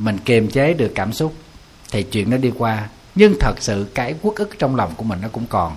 [0.00, 1.34] mình kiềm chế được cảm xúc,
[1.90, 2.88] thì chuyện nó đi qua.
[3.14, 5.76] Nhưng thật sự cái quốc ức trong lòng của mình nó cũng còn.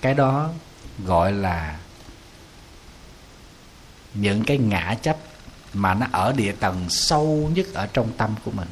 [0.00, 0.50] Cái đó
[1.04, 1.78] gọi là
[4.14, 5.16] những cái ngã chấp
[5.74, 8.68] mà nó ở địa tầng sâu nhất ở trong tâm của mình.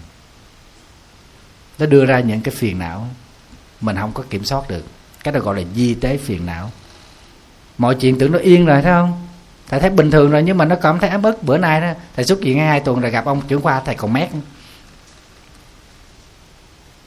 [1.79, 3.09] Nó đưa ra những cái phiền não
[3.81, 4.85] mình không có kiểm soát được.
[5.25, 6.71] Cái đó gọi là di tế phiền não.
[7.79, 9.29] Mọi chuyện tưởng nó yên rồi, thấy không?
[9.71, 11.93] Thầy thấy bình thường rồi, nhưng mà nó cảm thấy áp bức bữa nay đó,
[12.17, 14.29] thầy xuất viện hai tuần rồi gặp ông trưởng khoa, thầy còn mét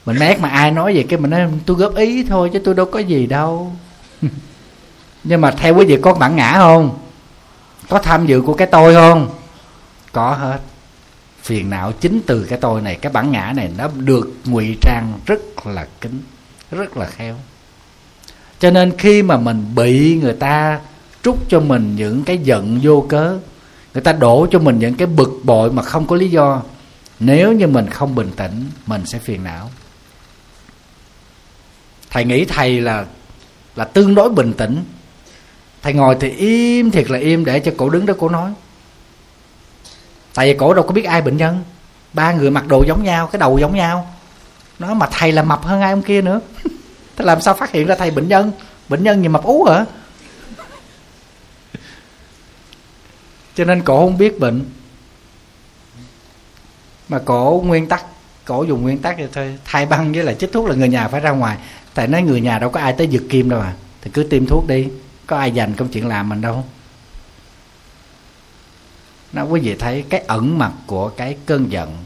[0.06, 2.74] mình mét mà ai nói vậy, cái mình nói, tôi góp ý thôi chứ tôi
[2.74, 3.72] đâu có gì đâu.
[5.24, 6.98] Nhưng mà theo quý vị có bản ngã không?
[7.88, 9.30] Có tham dự của cái tôi không?
[10.12, 10.58] Có hết.
[11.42, 15.12] Phiền não chính từ cái tôi này, cái bản ngã này nó được ngụy trang
[15.26, 16.22] rất là kín,
[16.70, 17.34] rất là khéo.
[18.58, 20.80] Cho nên khi mà mình bị người ta
[21.24, 23.38] trút cho mình những cái giận vô cớ.
[23.94, 26.62] Người ta đổ cho mình những cái bực bội mà không có lý do.
[27.20, 29.70] Nếu như mình không bình tĩnh, mình sẽ phiền não.
[32.10, 33.06] Thầy nghĩ thầy là
[33.76, 34.84] là tương đối bình tĩnh.
[35.82, 38.52] Thầy ngồi thì im thiệt là im để cho cổ đứng đó cổ nói.
[40.34, 41.62] Tại vì cổ đâu có biết ai bệnh nhân.
[42.12, 44.14] Ba người mặc đồ giống nhau, cái đầu giống nhau.
[44.78, 46.40] Nó mà thầy là mập hơn ai ông kia nữa.
[47.16, 48.52] Thế làm sao phát hiện ra thầy bệnh nhân?
[48.88, 49.84] Bệnh nhân gì mập ú hả?
[53.54, 54.64] Cho nên cổ không biết bệnh.
[57.08, 58.04] Mà cổ nguyên tắc,
[58.44, 61.08] cổ dùng nguyên tắc thì thôi, thay băng với lại chích thuốc là người nhà
[61.08, 61.58] phải ra ngoài.
[61.94, 63.74] Tại nói người nhà đâu có ai tới giật kim đâu à.
[64.02, 64.88] Thì cứ tiêm thuốc đi,
[65.26, 66.64] có ai dành công chuyện làm mình đâu.
[69.32, 71.96] Nó quý vị thấy cái ẩn mặt của cái cơn giận,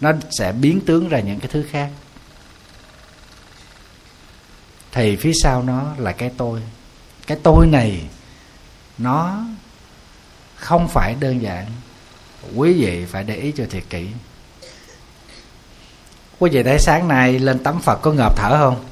[0.00, 1.90] nó sẽ biến tướng ra những cái thứ khác.
[4.92, 6.62] Thì phía sau nó là cái tôi.
[7.26, 8.02] Cái tôi này,
[8.98, 9.44] nó
[10.56, 11.66] không phải đơn giản.
[12.54, 14.06] Quý vị phải để ý cho thiệt kỹ.
[16.38, 18.84] Quý vị thấy sáng nay lên tắm phật có ngợp thở không?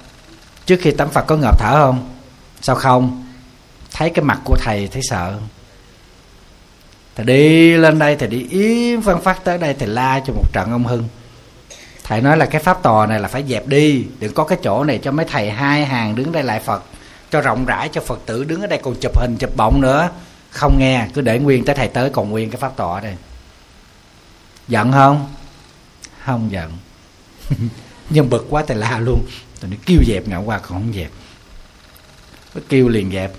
[0.67, 2.15] Trước khi tắm phật có ngợp thở không?
[2.61, 3.27] Sao không?
[3.93, 5.39] Thấy cái mặt của thầy thấy sợ.
[7.17, 10.53] Thầy đi lên đây, thầy đi yếm phân phát tới đây, thầy la cho một
[10.53, 11.09] trận ông hưng.
[12.05, 14.07] Thầy nói là cái pháp tòa này là phải dẹp đi.
[14.19, 16.85] Đừng có cái chỗ này cho mấy thầy hai hàng đứng đây lại phật,
[17.31, 20.09] cho rộng rãi cho phật tử đứng ở đây còn chụp hình, chụp bọng nữa
[20.55, 23.17] không nghe, cứ để nguyên tới thầy tới, còn nguyên cái pháp tọa đây.
[24.69, 25.35] Giận không?
[26.25, 26.73] Không giận.
[28.11, 29.27] Nhưng bực quá thầy la luôn.
[29.61, 31.11] Tụi nó kêu dẹp ngạo qua, còn không dẹp.
[32.55, 33.33] Nó kêu liền dẹp.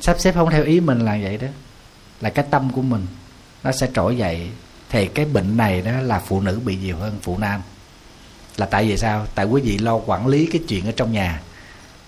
[0.00, 1.48] Sắp xếp không theo ý mình là vậy đó.
[2.20, 3.06] Là cái tâm của mình.
[3.64, 4.50] Nó sẽ trỗi dậy.
[4.90, 7.62] Thì cái bệnh này đó là phụ nữ bị nhiều hơn phụ nam.
[8.56, 9.26] Là tại vì sao?
[9.34, 11.42] Tại quý vị lo quản lý cái chuyện ở trong nhà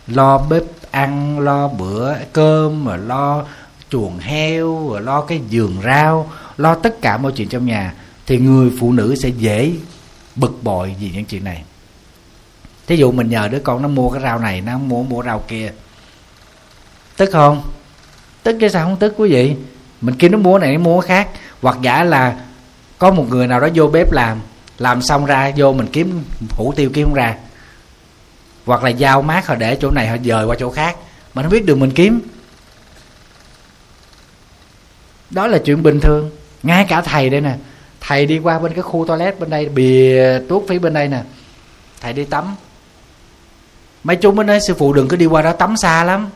[0.08, 3.44] lo bếp ăn, lo bữa cơm mà lo
[3.90, 7.94] chuồng heo, rồi lo cái giường rau, lo tất cả mọi chuyện trong nhà,
[8.26, 9.72] thì người phụ nữ sẽ dễ
[10.36, 11.62] bực bội vì những chuyện này.
[12.86, 15.42] Thí dụ mình nhờ đứa con nó mua cái rau này, nó mua mua rau
[15.48, 15.72] kia.
[17.16, 17.62] Tức không?
[18.42, 19.56] Tức chứ sao không tức quý vị?
[20.00, 21.28] Mình kêu nó mua này, nó mua khác.
[21.62, 22.36] Hoặc giả là
[22.98, 24.40] có một người nào đó vô bếp làm
[24.78, 27.36] làm xong ra, vô mình kiếm hủ tiêu kiếm không ra
[28.68, 30.96] hoặc là giao mát họ để chỗ này họ dời qua chỗ khác.
[31.34, 32.20] Mà nó biết đường mình kiếm.
[35.30, 36.30] Đó là chuyện bình thường.
[36.62, 37.54] Ngay cả thầy đây nè.
[38.00, 41.22] Thầy đi qua bên cái khu toilet bên đây, bìa tuốt phía bên đây nè.
[42.00, 42.56] Thầy đi tắm.
[44.04, 46.30] Mấy chú mới nói, sư phụ đừng có đi qua đó, tắm xa lắm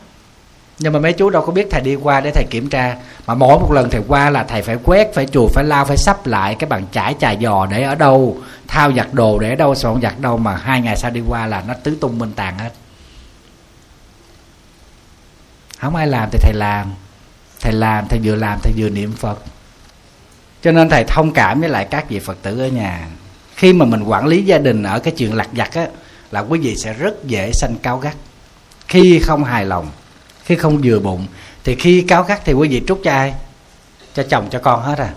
[0.79, 2.95] nhưng mà mấy chú đâu có biết thầy đi qua để thầy kiểm tra.
[3.25, 5.97] Mà mỗi một lần thầy qua là thầy phải quét, phải chuột phải lao, phải
[5.97, 9.55] sắp lại cái bàn chải, chà giò để ở đâu, thao giặt đồ để ở
[9.55, 12.31] đâu soạn giặt đâu mà hai ngày sau đi qua là nó tứ tung minh
[12.35, 12.71] tàn hết.
[15.79, 16.93] Không ai làm thì thầy làm
[17.63, 19.39] thầy làm, thầy vừa làm, thầy vừa niệm phật.
[20.61, 23.07] Cho nên thầy thông cảm với lại các vị phật tử ở nhà.
[23.55, 25.87] Khi mà mình quản lý gia đình ở cái chuyện lặt vặt á,
[26.31, 28.15] là quý vị sẽ rất dễ sanh cao gắt.
[28.87, 29.87] Khi không hài lòng
[30.45, 31.27] khi không vừa bụng,
[31.63, 33.33] thì khi cáo gắt thì quý vị trút cho ai?
[34.13, 35.13] Cho chồng, cho con hết à?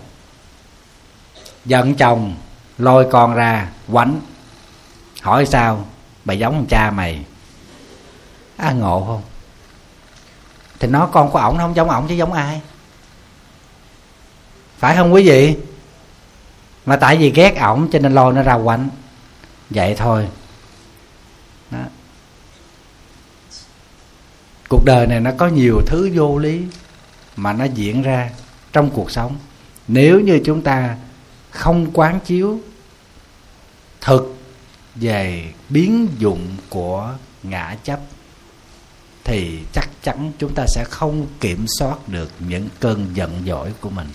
[1.65, 2.35] Giận chồng,
[2.77, 4.21] lôi con ra, quánh.
[5.21, 5.85] Hỏi sao?
[6.25, 7.25] Mày giống cha mày.
[8.57, 9.21] À ngộ không?
[10.79, 12.61] Thì nó con của ổng nó không giống ổng chứ giống ai?
[14.77, 15.55] Phải không quý vị?
[16.85, 18.89] Mà tại vì ghét ổng cho nên lôi nó ra quánh.
[19.69, 20.27] Vậy thôi.
[24.69, 26.61] Cuộc đời này nó có nhiều thứ vô lý
[27.35, 28.29] mà nó diễn ra
[28.73, 29.37] trong cuộc sống.
[29.87, 30.97] Nếu như chúng ta
[31.51, 32.59] không quán chiếu
[34.01, 34.37] thực
[34.95, 37.99] về biến dụng của ngã chấp,
[39.23, 43.89] thì chắc chắn chúng ta sẽ không kiểm soát được những cơn giận dỗi của
[43.89, 44.07] mình.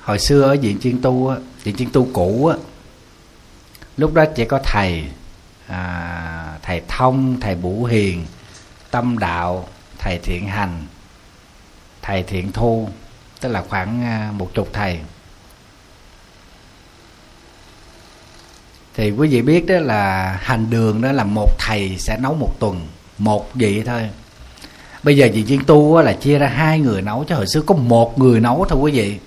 [0.00, 2.56] Hồi xưa ở viện chuyên tu á, viện chuyên tu cũ á
[4.02, 5.04] lúc đó chỉ có thầy
[5.66, 8.24] à, thầy thông thầy bủ hiền
[8.90, 10.86] tâm đạo thầy thiện hành
[12.02, 12.88] thầy thiện thu
[13.40, 14.98] tức là khoảng à, một chục thầy.
[18.94, 22.54] Thì quý vị biết đó là hành đường đó là một thầy sẽ nấu một
[22.58, 22.86] tuần
[23.18, 24.10] một vị thôi.
[25.02, 27.74] Bây giờ vị chuyên tu là chia ra hai người nấu chứ hồi xưa có
[27.74, 29.18] một người nấu thôi quý vị.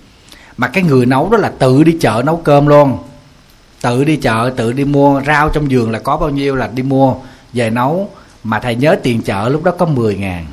[0.56, 2.98] Mà cái người nấu đó là tự đi chợ nấu cơm luôn
[3.80, 6.82] tự đi chợ tự đi mua rau trong giường là có bao nhiêu là đi
[6.82, 7.14] mua
[7.52, 8.10] về nấu.
[8.44, 10.46] Mà thầy nhớ tiền chợ lúc đó có 10 ngàn.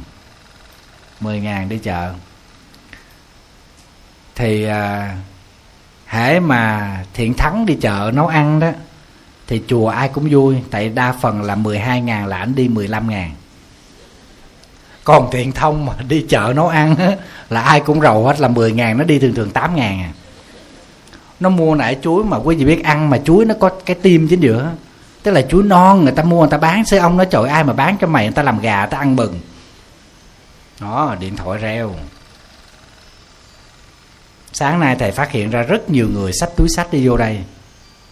[1.19, 2.13] 10 ngàn đi chợ.
[4.36, 5.15] Thì à,
[6.05, 8.71] hễ mà thiện thắng đi chợ nấu ăn đó
[9.47, 10.55] thì chùa ai cũng vui.
[10.71, 13.31] Tại đa phần là 12 ngàn là ảnh đi 15 ngàn.
[15.03, 17.12] Còn thiện thông mà đi chợ nấu ăn á,
[17.49, 20.12] là ai cũng rầu hết là 10 ngàn nó đi thường thường 8 ngàn à
[21.43, 24.27] nó mua nãy chuối mà quý vị biết ăn mà chuối nó có cái tim
[24.27, 24.71] chính giữa.
[25.23, 27.63] Tức là chuối non người ta mua người ta bán xế ông nó trời ai
[27.63, 29.39] mà bán cho mày người ta làm gà người ta ăn mừng
[30.79, 31.95] đó điện thoại reo.
[34.53, 37.43] Sáng nay thầy phát hiện ra rất nhiều người xách túi sách đi vô đây.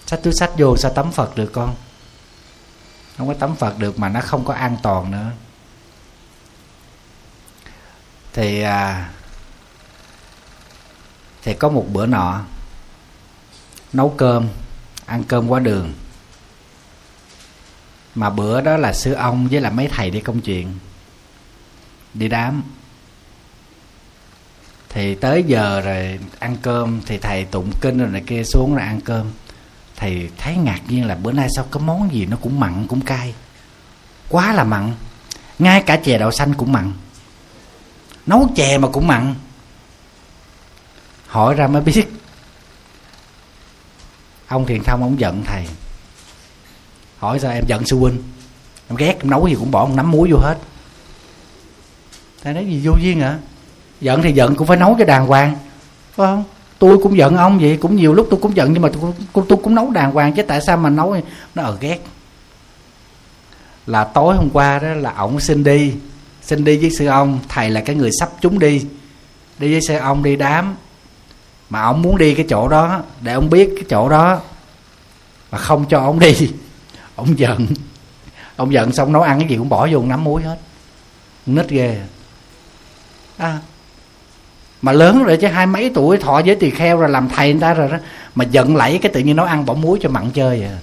[0.06, 1.76] Xách túi sách vô sao tắm phật được con?
[3.17, 5.32] Không có tắm phật được mà nó không có an toàn nữa.
[8.34, 9.10] Thì à,
[11.44, 12.41] thì có một bữa nọ
[13.93, 14.47] nấu cơm,
[15.06, 15.93] ăn cơm qua đường.
[18.15, 20.77] Mà bữa đó là sư ông với là mấy thầy đi công chuyện,
[22.13, 22.63] đi đám.
[24.89, 28.86] Thì tới giờ rồi ăn cơm, thì thầy tụng kinh rồi này kia xuống rồi
[28.86, 29.32] ăn cơm.
[29.95, 33.01] Thầy thấy ngạc nhiên là bữa nay sao có món gì nó cũng mặn, cũng
[33.01, 33.34] cay.
[34.30, 34.93] Quá là mặn.
[35.60, 36.93] Ngay cả chè đậu xanh cũng mặn.
[38.25, 39.36] Nấu chè mà cũng mặn.
[41.27, 42.08] Hỏi ra mới biết
[44.52, 45.66] ông thiền thông ông giận thầy.
[47.18, 48.24] Hỏi sao em giận sư huynh?
[48.90, 50.58] Em ghét em nấu gì cũng bỏ một nắm muối vô hết.
[52.44, 53.38] Thầy nói gì vô duyên hả?
[54.02, 55.58] Giận thì giận cũng phải nấu cho đàng hoàng.
[56.12, 56.44] Phải không?
[56.80, 59.46] Tôi cũng giận ông vậy cũng nhiều lúc tôi cũng giận nhưng mà tôi, tôi,
[59.50, 61.16] tôi cũng nấu đàng hoàng chứ tại sao mà nấu?
[61.56, 62.00] Nó ở ghét.
[63.86, 65.94] Là tối hôm qua đó là ổng xin đi.
[66.42, 68.86] Xin đi với sư ông thầy là cái người sắp chúng đi.
[69.60, 70.76] Đi với sư ông đi đám
[71.71, 74.41] mà ông muốn đi cái chỗ đó, để ông biết cái chỗ đó,
[75.51, 76.51] mà không cho ông đi,
[77.15, 77.67] ông giận.
[78.55, 80.57] Ông giận xong nấu ăn cái gì cũng bỏ vô nắm muối hết.
[81.45, 82.01] Nít ghê.
[83.38, 83.60] À
[84.81, 87.62] mà lớn rồi chứ, hai mấy tuổi, thọ với tỳ kheo rồi, làm thầy người
[87.62, 87.97] ta rồi đó,
[88.36, 90.77] mà giận lẫy cái tự nhiên nấu ăn bỏ muối cho mặn chơi à.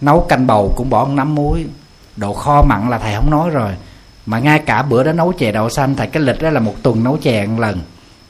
[0.00, 1.66] Nấu canh bầu cũng bỏ nắm muối.
[2.16, 3.72] Đồ kho mặn là thầy không nói rồi,
[4.26, 6.74] mà ngay cả bữa đó nấu chè đậu xanh, thầy cái lịch đó là một
[6.82, 7.80] tuần nấu chè một lần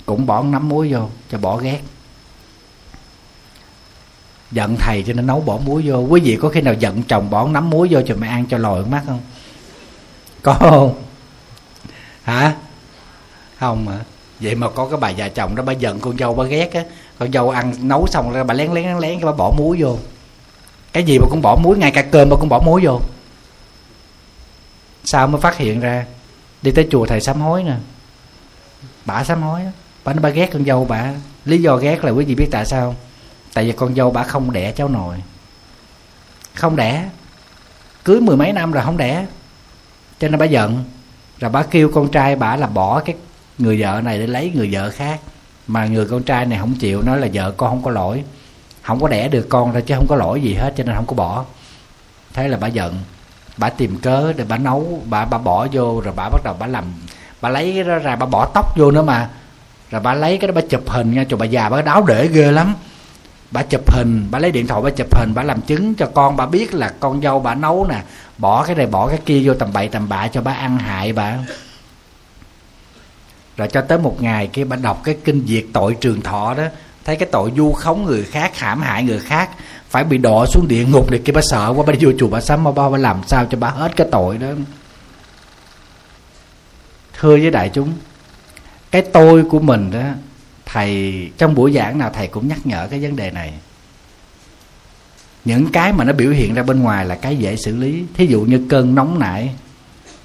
[0.08, 1.80] cũng bỏ nắm muối vô cho bỏ ghét.
[4.50, 5.98] Giận thầy cho nên nấu bỏ muối vô.
[5.98, 8.58] Quý vị có khi nào giận chồng bỏ nắm muối vô cho mẹ ăn cho
[8.58, 9.20] lòi mắt không?
[10.42, 11.02] Có không?
[12.22, 12.54] Hả?
[13.58, 13.98] Không mà
[14.40, 16.84] vậy mà có cái bà già chồng đó bà giận con dâu bà ghét á.
[17.18, 19.98] Con dâu ăn nấu xong rồi bà lén lén lén lén bà bỏ muối vô.
[20.92, 23.00] Cái gì mà cũng bỏ muối ngay cả cơm mà cũng bỏ muối vô.
[25.04, 26.06] Sao mới phát hiện ra?
[26.62, 27.74] Đi tới chùa thầy sám hối nè.
[29.04, 29.70] Bà sám hối á
[30.08, 31.12] bà nói, bà ghét con dâu bà.
[31.44, 32.94] Lý do ghét là quý vị biết tại sao?
[33.54, 35.16] Tại vì con dâu bà không đẻ cháu nội.
[36.54, 37.08] Không đẻ.
[38.04, 39.26] Cưới mười mấy năm rồi không đẻ.
[40.20, 40.84] Cho nên bà giận.
[41.40, 43.16] Rồi bà kêu con trai bà là bỏ cái
[43.58, 45.20] người vợ này để lấy người vợ khác.
[45.66, 48.24] Mà người con trai này không chịu, nói là vợ con không có lỗi.
[48.82, 51.06] Không có đẻ được con ra chứ không có lỗi gì hết, cho nên không
[51.06, 51.44] có bỏ.
[52.32, 52.94] Thế là bà giận.
[53.56, 56.66] Bà tìm cớ để bà nấu, bà bà bỏ vô, rồi bà bắt đầu bà
[56.66, 56.84] làm,
[57.40, 59.30] bà lấy cái đó ra bà bỏ tóc vô nữa mà
[59.90, 61.24] rồi bà lấy cái đó bà chụp hình nha.
[61.28, 62.74] Cho bà già bà đáo để ghê lắm.
[63.50, 66.36] Bà chụp hình bà lấy điện thoại bà chụp hình bà làm chứng cho con
[66.36, 68.02] bà biết là con dâu bà nấu nè.
[68.38, 71.12] Bỏ cái này bỏ cái kia vô tầm bậy tầm bạ cho bà ăn hại
[71.12, 71.38] bà.
[73.56, 76.64] Rồi cho tới một ngày kia bà đọc cái kinh diệt tội trường thọ đó
[77.04, 79.50] thấy cái tội du khống người khác hãm hại người khác
[79.88, 82.28] phải bị đọa xuống địa ngục để kia bà sợ quá bà đi vô chùa
[82.28, 84.46] bà sám bà, bà làm sao cho bà hết cái tội đó.
[87.20, 87.92] Thưa với đại chúng
[88.90, 90.02] cái tôi của mình đó,
[90.66, 93.52] thầy, trong buổi giảng nào thầy cũng nhắc nhở cái vấn đề này.
[95.44, 98.04] Những cái mà nó biểu hiện ra bên ngoài là cái dễ xử lý.
[98.14, 99.50] Thí dụ như cơn nóng nảy,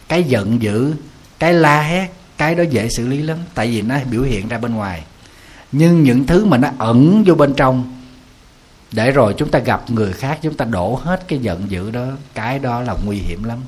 [0.08, 0.94] cái giận dữ,
[1.40, 4.58] cái la hét, cái đó dễ xử lý lắm, tại vì nó biểu hiện ra
[4.58, 5.04] bên ngoài.
[5.72, 8.04] Nhưng những thứ mà nó ẩn vô bên trong,
[8.92, 12.06] để rồi chúng ta gặp người khác, chúng ta đổ hết cái giận dữ đó,
[12.34, 13.60] cái đó là nguy hiểm lắm.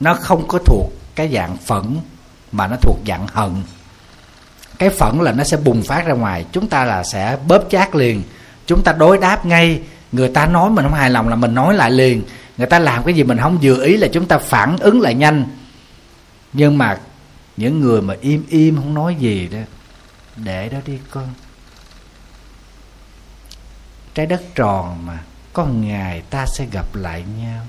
[0.00, 1.96] Nó không có thuộc cái dạng phẫn
[2.52, 3.62] mà nó thuộc dạng hận.
[4.78, 7.94] Cái phẫn là nó sẽ bùng phát ra ngoài, chúng ta là sẽ bóp chát
[7.94, 8.22] liền.
[8.66, 9.80] Chúng ta đối đáp ngay,
[10.12, 12.22] người ta nói mình không hài lòng là mình nói lại liền.
[12.56, 15.14] Người ta làm cái gì mình không vừa ý là chúng ta phản ứng lại
[15.14, 15.44] nhanh.
[16.52, 16.98] Nhưng mà
[17.56, 19.58] những người mà im im không nói gì đó,
[20.36, 21.28] để đó đi con.
[24.14, 25.18] Trái đất tròn mà,
[25.52, 27.66] có ngày ta sẽ gặp lại nhau.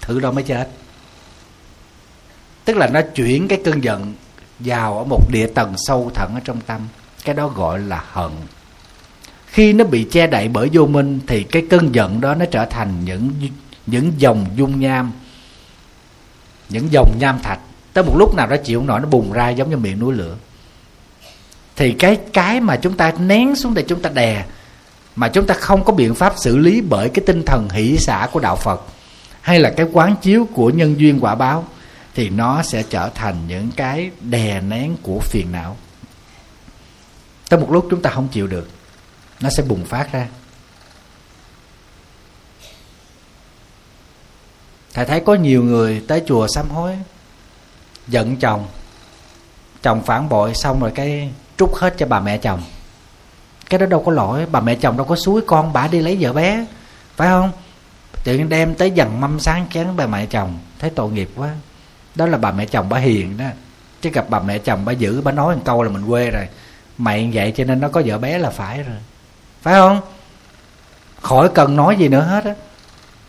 [0.00, 0.68] Thử đâu mới chết
[2.66, 4.14] tức là nó chuyển cái cơn giận
[4.58, 6.80] vào ở một địa tầng sâu thẳm ở trong tâm.
[7.24, 8.30] Cái đó gọi là hận.
[9.46, 12.64] Khi nó bị che đậy bởi vô minh, thì cái cơn giận đó nó trở
[12.64, 13.30] thành những
[13.86, 15.12] những dòng dung nham.
[16.68, 17.58] Những dòng nham thạch.
[17.92, 20.14] Tới một lúc nào đó chịu không nổi, nó bùng ra giống như miệng núi
[20.14, 20.36] lửa.
[21.76, 24.44] Thì cái cái mà chúng ta nén xuống để chúng ta đè,
[25.16, 28.28] mà chúng ta không có biện pháp xử lý bởi cái tinh thần hỷ xả
[28.32, 28.80] của đạo Phật,
[29.40, 31.64] hay là cái quán chiếu của nhân duyên quả báo
[32.16, 35.76] thì nó sẽ trở thành những cái đè nén của phiền não.
[37.48, 38.68] Tới một lúc chúng ta không chịu được,
[39.40, 40.28] nó sẽ bùng phát ra.
[44.94, 46.96] Thầy thấy có nhiều người tới chùa sám hối,
[48.08, 48.66] giận chồng
[49.82, 52.62] chồng phản bội xong rồi cái trút hết cho bà mẹ chồng.
[53.70, 56.16] Cái đó đâu có lỗi, bà mẹ chồng đâu có suối con, bà đi lấy
[56.20, 56.66] vợ bé,
[57.16, 57.52] phải không?
[58.24, 61.54] Tự nhiên đem tới dần mâm sáng chén bà mẹ chồng, thấy tội nghiệp quá
[62.16, 63.44] đó là bà mẹ chồng bà hiền đó.
[64.02, 66.48] Chứ gặp bà mẹ chồng bà giữ bà nói một câu là mình quê rồi.
[66.98, 68.96] Mày vậy cho nên nó có vợ bé là phải rồi.
[69.62, 70.00] Phải không?
[71.22, 72.54] Khỏi cần nói gì nữa hết á.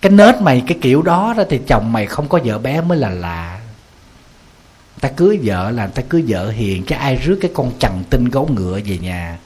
[0.02, 2.98] Cái nết mày, cái kiểu đó đó thì chồng mày không có vợ bé mới
[2.98, 3.60] là lạ.
[5.02, 8.26] Ta cưới vợ là ta cưới vợ hiền, chứ ai rước cái con chằn tinh
[8.26, 9.38] gấu ngựa về nhà.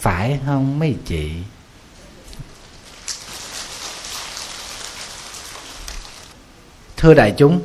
[0.00, 1.32] Phải không, mấy chị?
[6.96, 7.60] Thưa đại chúng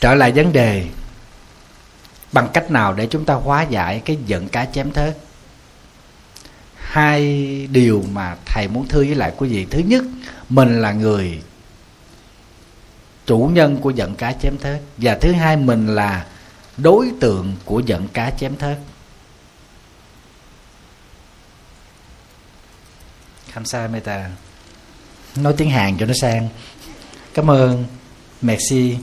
[0.00, 0.86] trở lại vấn đề.
[2.32, 5.18] Bằng cách nào để chúng ta hóa giải cái giận cá chém thớt
[6.76, 9.66] hai điều mà thầy muốn thưa với lại quý vị.
[9.70, 10.04] Thứ nhất,
[10.48, 11.42] mình là người
[13.26, 16.26] chủ nhân của giận cá chém thớt và thứ hai, mình là
[16.76, 18.78] đối tượng của giận cá chém thớt
[23.54, 24.30] Kamsa Meta
[25.36, 26.48] nói tiếng Hàn cho nó sang.
[27.34, 27.84] Cảm ơn,
[28.42, 28.96] merci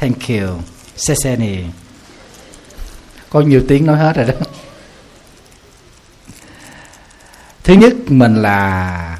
[0.00, 0.60] thank you.
[0.96, 1.64] Seseni
[3.30, 4.34] có nhiều tiếng nói hết rồi đó.
[7.64, 9.18] Thứ nhất, mình là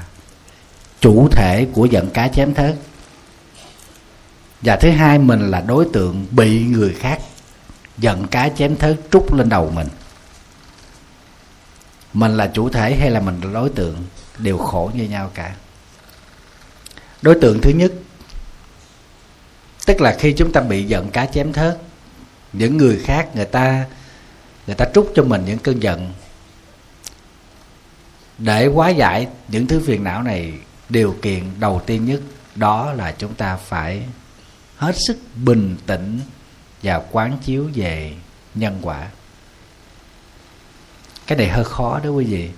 [1.01, 2.75] chủ thể của giận cá chém thớt.
[4.61, 7.21] Và thứ hai, mình là đối tượng bị người khác
[7.99, 9.89] giận cá chém thớt trút lên đầu mình.
[12.13, 13.97] Mình là chủ thể hay là mình là đối tượng
[14.39, 15.55] đều khổ như nhau cả.
[17.23, 17.93] Đối tượng thứ nhất
[19.89, 21.79] tức là khi chúng ta bị giận cá chém thớt,
[22.53, 23.87] những người khác người ta
[24.67, 26.13] người ta trút cho mình những cơn giận.
[28.39, 30.53] Để hóa giải những thứ phiền não này,
[30.89, 32.21] điều kiện đầu tiên nhất
[32.55, 34.03] đó là chúng ta phải
[34.77, 36.21] hết sức bình tĩnh
[36.83, 38.15] và quán chiếu về
[38.55, 39.07] nhân quả.
[41.27, 42.51] Cái này hơi khó đó quý vị.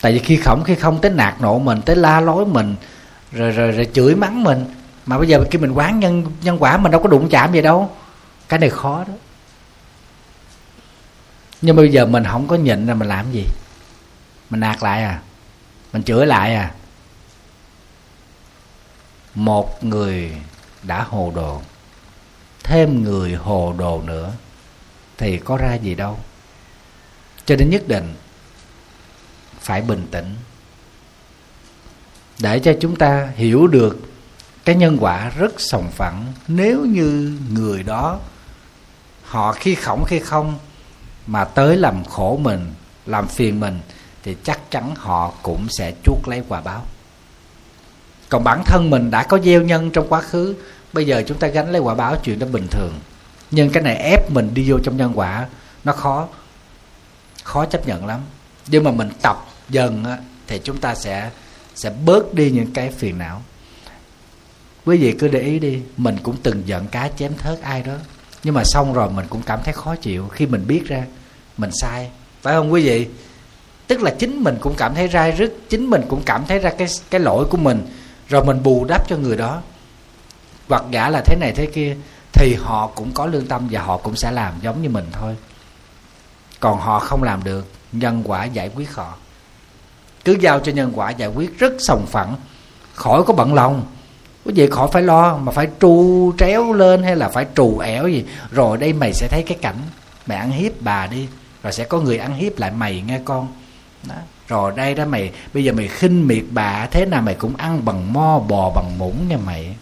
[0.00, 2.76] Tại vì khi khổng, khi không tới nạt nộ mình, tới la lối mình,
[3.32, 4.64] rồi rồi rồi chửi mắng mình
[5.08, 7.62] mà bây giờ khi mình quán nhân nhân quả mình đâu có đụng chạm gì
[7.62, 7.90] đâu.
[8.48, 9.14] Cái này khó đó.
[11.62, 13.44] Nhưng bây giờ mình không có nhịn là mình làm gì?
[14.50, 15.20] Mình nạt lại à?
[15.92, 16.74] Mình chửi lại à?
[19.34, 20.32] Một người
[20.82, 21.62] đã hồ đồ,
[22.64, 24.32] thêm người hồ đồ nữa,
[25.18, 26.18] thì có ra gì đâu.
[27.44, 28.14] Cho nên nhất định
[29.60, 30.34] phải bình tĩnh,
[32.38, 34.07] để cho chúng ta hiểu được
[34.68, 36.26] cái nhân quả rất sòng phẳng.
[36.48, 38.18] Nếu như người đó
[39.22, 40.58] họ khi khổng khi không
[41.26, 42.72] mà tới làm khổ mình
[43.06, 43.80] làm phiền mình
[44.22, 46.86] thì chắc chắn họ cũng sẽ chuốt lấy quả báo.
[48.28, 50.54] Còn bản thân mình đã có gieo nhân trong quá khứ
[50.92, 52.92] bây giờ chúng ta gánh lấy quả báo chuyện đó bình thường.
[53.50, 55.46] Nhưng cái này ép mình đi vô trong nhân quả
[55.84, 56.28] nó khó
[57.44, 58.20] khó chấp nhận lắm.
[58.66, 59.36] Nhưng mà mình tập
[59.68, 61.30] dần á, thì chúng ta sẽ
[61.74, 63.42] sẽ bớt đi những cái phiền não
[64.84, 67.94] quý vị cứ để ý đi, mình cũng từng giận cá chém thớt ai đó.
[68.42, 70.28] Nhưng mà xong rồi mình cũng cảm thấy khó chịu.
[70.28, 71.04] Khi mình biết ra,
[71.56, 72.10] mình sai.
[72.42, 73.06] Phải không quý vị?
[73.86, 76.70] Tức là chính mình cũng cảm thấy rai rứt, chính mình cũng cảm thấy ra
[76.78, 77.86] cái cái lỗi của mình.
[78.28, 79.62] Rồi mình bù đắp cho người đó.
[80.68, 81.96] Hoặc gã là thế này thế kia,
[82.32, 85.36] thì họ cũng có lương tâm và họ cũng sẽ làm giống như mình thôi.
[86.60, 89.14] Còn họ không làm được, nhân quả giải quyết họ.
[90.24, 92.36] Cứ giao cho nhân quả giải quyết rất sòng phẳng.
[92.94, 93.86] Khỏi có bận lòng
[94.48, 98.08] quý gì khỏi phải lo, mà phải tru tréo lên hay là phải trù ẻo
[98.08, 98.24] gì?
[98.50, 99.76] Rồi đây mày sẽ thấy cái cảnh
[100.26, 101.28] mày ăn hiếp bà đi,
[101.62, 103.48] rồi sẽ có người ăn hiếp lại mày nghe con.
[104.08, 104.14] Đó.
[104.48, 107.84] rồi đây đó mày, bây giờ mày khinh miệt bà, thế nào mày cũng ăn
[107.84, 109.76] bằng mo, bò bằng muỗng nha mày.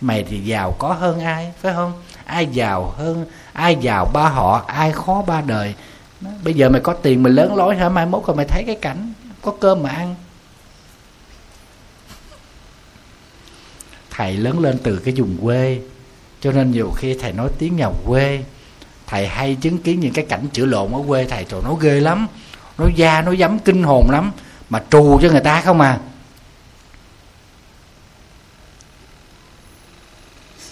[0.00, 1.92] Mày thì giàu có hơn ai, phải không?
[2.24, 5.74] Ai giàu hơn, ai giàu ba họ, ai khó ba đời?
[6.20, 6.30] Đó.
[6.44, 7.88] bây giờ mày có tiền mày lớn lối hả?
[7.88, 9.12] Mai mốt rồi mày thấy cái cảnh,
[9.42, 10.14] có cơm mà ăn.
[14.20, 15.80] Thầy lớn lên từ cái vùng quê.
[16.40, 18.44] Cho nên nhiều khi thầy nói tiếng nhà quê,
[19.06, 22.00] thầy hay chứng kiến những cái cảnh chữa lộn ở quê, thầy trời nó ghê
[22.00, 22.26] lắm
[22.78, 24.32] nó da nó dám kinh hồn lắm,
[24.70, 25.98] mà trù cho người ta không à.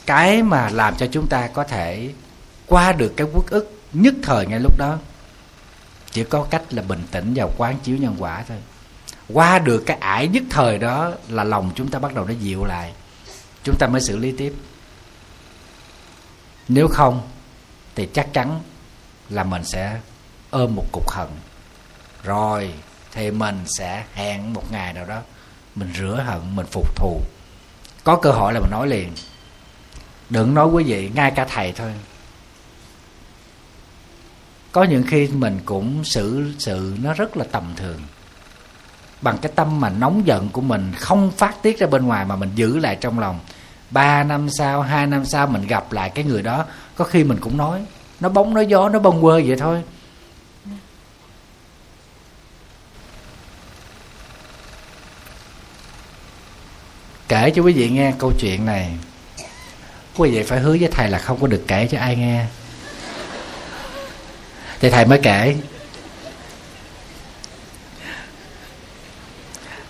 [0.06, 2.10] Cái mà làm cho chúng ta có thể
[2.66, 4.98] qua được cái quốc ức nhất thời ngay lúc đó,
[6.10, 8.58] chỉ có cách là bình tĩnh và quán chiếu nhân quả thôi.
[9.32, 12.64] Qua được cái ải nhất thời đó là lòng chúng ta bắt đầu nó dịu
[12.64, 12.92] lại
[13.68, 14.54] chúng ta mới xử lý tiếp.
[16.68, 17.28] Nếu không,
[17.94, 18.60] thì chắc chắn
[19.28, 20.00] là mình sẽ
[20.50, 21.28] ôm một cục hận.
[22.24, 22.72] Rồi,
[23.12, 25.20] thì mình sẽ hẹn một ngày nào đó,
[25.74, 27.20] mình rửa hận, mình phục thù.
[28.04, 29.12] Có cơ hội là mình nói liền.
[30.30, 31.92] Đừng nói quý vị, ngay cả thầy thôi.
[34.72, 38.00] Có những khi mình cũng xử, sự nó rất là tầm thường.
[39.22, 42.36] Bằng cái tâm mà nóng giận của mình, không phát tiết ra bên ngoài mà
[42.36, 43.40] mình giữ lại trong lòng
[43.90, 46.64] ba năm sau hai năm sau mình gặp lại cái người đó
[46.96, 47.80] có khi mình cũng nói
[48.20, 49.82] nó bóng nó gió nó bông quơ vậy thôi.
[57.28, 58.96] Kể cho quý vị nghe câu chuyện này.
[60.16, 62.46] Quý vị phải hứa với thầy là không có được kể cho ai nghe.
[64.80, 65.56] Thì thầy mới kể.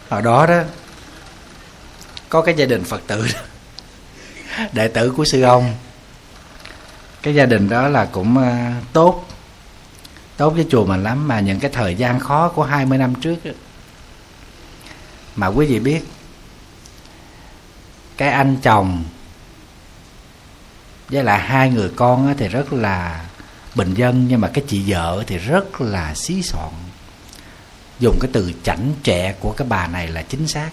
[0.09, 0.63] Hồi đó đó
[2.29, 3.41] có cái gia đình phật tử đó,
[4.73, 5.75] đệ tử của sư ông.
[7.23, 9.29] Cái gia đình đó là cũng ờ, tốt.
[10.37, 13.45] Tốt với chùa mình lắm mà những cái thời gian khó của 20 năm trước
[13.45, 13.51] đó,
[15.37, 16.01] mà quý vị biết
[18.17, 19.05] cái anh chồng
[21.09, 23.25] với lại hai người con thì rất là
[23.75, 26.73] bình dân nhưng mà cái chị vợ thì rất là xí soạn.
[28.01, 30.71] Dùng cái từ chảnh trẻ của cái bà này là chính xác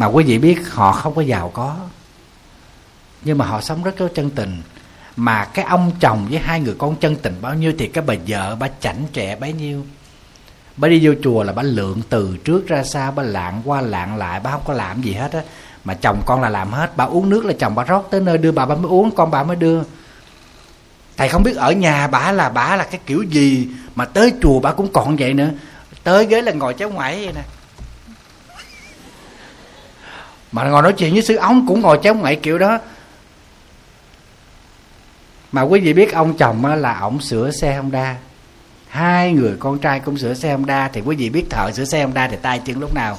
[0.00, 1.76] mà quý vị biết họ không có giàu có.
[3.24, 4.62] Nhưng mà họ sống rất có chân tình.
[5.16, 8.14] Mà cái ông chồng với hai người con chân tình bao nhiêu thì cái bà
[8.26, 9.84] vợ, bà chảnh trẻ bấy nhiêu.
[10.76, 14.16] Bà đi vô chùa là bà lượng từ trước ra sau, bà lạng qua lạng
[14.16, 15.40] lại, bà không có làm gì hết á.
[15.84, 16.96] Mà chồng con là làm hết.
[16.96, 19.30] Bà uống nước là chồng bà rót tới nơi đưa, bà bà mới uống, con
[19.30, 19.82] bà mới đưa.
[21.16, 24.60] Thầy không biết ở nhà bà là bà là cái kiểu gì, mà tới chùa
[24.60, 25.50] bà cũng còn vậy nữa.
[26.04, 27.42] Tới ghế là ngồi chéo ngoại vậy nè
[30.52, 32.78] mà ngồi nói chuyện với sư ông cũng ngồi chéo ngoại kiểu đó.
[35.52, 38.16] Mà quý vị biết ông chồng là ổng sửa xe honda.
[38.88, 42.04] Hai người con trai cũng sửa xe honda, thì quý vị biết thợ sửa xe
[42.04, 43.18] honda thì tay chân lúc nào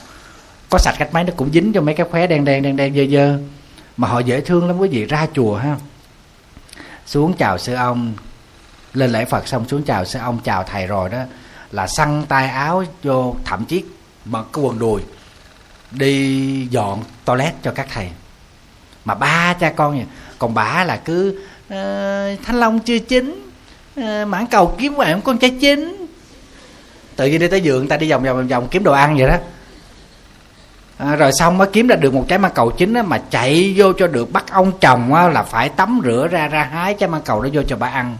[0.70, 2.96] có sạch cách máy, nó cũng dính cho mấy cái khóe đen đen đen đen,
[2.96, 3.40] dơ dơ.
[3.98, 5.76] Mà họ dễ thương lắm, quý vị, ra chùa ha.
[7.06, 8.14] Xuống chào sư ông.
[8.94, 11.24] Lên lễ phật xong xuống chào sư ông, chào thầy rồi đó.
[11.72, 13.84] Là xăng tay áo vô, thậm chí
[14.26, 15.02] mặc cái quần đùi
[15.92, 18.10] đi dọn toilet cho các thầy.
[19.06, 20.06] Mà ba cha con vậy
[20.40, 21.30] còn bà là cứ
[21.66, 23.50] uh, thanh long chưa chín
[24.00, 26.08] uh, mãn cầu kiếm hoài con trái chín.
[27.16, 29.38] Tự nhiên đi tới giường ta đi vòng vòng vòng kiếm đồ ăn vậy đó.
[30.98, 33.74] À, rồi xong mới kiếm ra được một trái măng cầu chín á, mà chạy
[33.78, 37.10] vô cho được bắt ông chồng á, là phải tắm rửa ra ra hái trái
[37.10, 38.18] măng cầu đó vô cho bà ăn.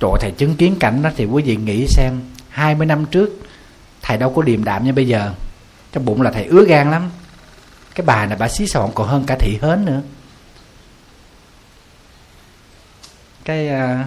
[0.00, 3.40] Trời thầy chứng kiến cảnh đó thì quý vị nghĩ xem 20 năm trước
[4.02, 5.32] thầy đâu có điềm đạm như bây giờ
[5.92, 7.10] trong bụng là thầy ứa gan lắm.
[7.94, 10.00] Cái bà này bà xí xọn còn hơn cả thị hến nữa.
[13.44, 14.04] Cái à,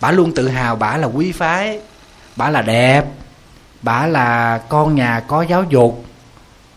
[0.00, 1.80] bà luôn tự hào bà là quý phái
[2.36, 3.04] bà là đẹp
[3.82, 6.04] bà là con nhà có giáo dục.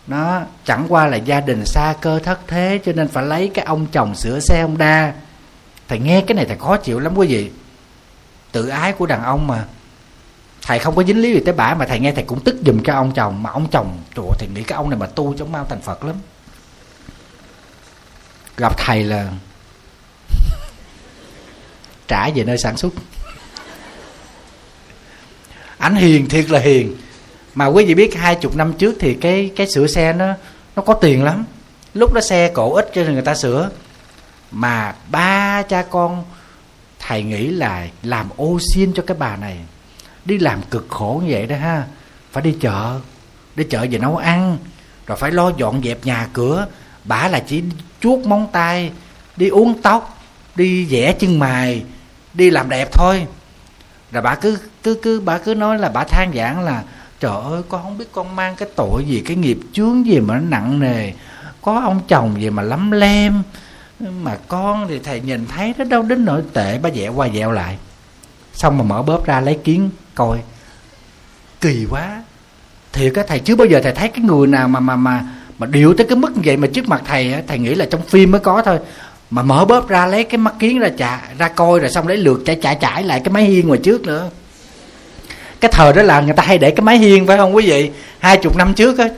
[0.07, 3.65] Nó chẳng qua là gia đình xa cơ thất thế cho nên phải lấy cái
[3.65, 5.13] ông chồng sửa xe ông đa.
[5.87, 7.51] Thầy nghe cái này thầy khó chịu lắm quý vị.
[8.51, 9.65] Tự ái của đàn ông mà
[10.67, 12.83] thầy không có dính líu gì tới bả, mà thầy nghe thầy cũng tức giùm
[12.83, 15.51] cho ông chồng, mà ông chồng trụ thầy nghĩ cái ông này mà tu chống
[15.51, 16.15] mau thành phật lắm.
[18.57, 19.31] Gặp thầy là
[22.07, 22.93] trả về nơi sản xuất.
[25.77, 26.95] Ảnh hiền, thiệt là hiền.
[27.55, 30.33] Mà quý vị biết hai chục năm trước thì cái cái sửa xe nó
[30.75, 31.45] nó có tiền lắm.
[31.93, 33.69] Lúc đó xe cổ ít cho nên người ta sửa.
[34.51, 36.23] Mà ba cha con
[36.99, 39.57] thầy nghĩ là làm ô xin cho cái bà này
[40.27, 41.85] đi làm cực khổ như vậy đó ha.
[42.31, 42.99] Phải đi chợ
[43.55, 44.57] đi chợ về nấu ăn,
[45.07, 46.67] rồi phải lo dọn dẹp nhà cửa.
[47.03, 47.63] Bả là chỉ
[48.01, 48.91] chuốt móng tay,
[49.37, 50.17] đi uống tóc,
[50.55, 51.83] đi vẽ chân mày
[52.33, 53.25] đi làm đẹp thôi.
[54.11, 56.83] Rồi bà cứ cứ cứ bà cứ nói là bà than giảng là,
[57.19, 60.33] trời ơi, con không biết con mang cái tội gì, cái nghiệp chướng gì mà
[60.33, 61.11] nó nặng nề.
[61.61, 63.43] Có ông chồng gì mà lắm lem,
[63.99, 66.79] mà con thì thầy nhìn thấy nó đâu đến nỗi tệ.
[66.79, 67.77] Bà dẹo qua dẹo lại.
[68.53, 70.37] Xong mà mở bóp ra lấy kiến coi.
[71.61, 72.23] Kỳ quá.
[72.93, 75.23] Thiệt á, thầy chứ bao giờ thầy thấy cái người nào mà mà mà
[75.57, 78.01] mà điệu tới cái mức như vậy mà trước mặt thầy thầy nghĩ là trong
[78.01, 78.79] phim mới có thôi.
[79.29, 82.17] Mà mở bóp ra lấy cái mắt kiến ra chà ra coi rồi xong lấy
[82.17, 84.29] lượt chạy chạy chạy lại cái máy hiên ngoài trước nữa.
[85.59, 87.91] Cái thời đó là người ta hay để cái máy hiên phải không quý vị?
[88.19, 89.09] Hai chục năm trước á.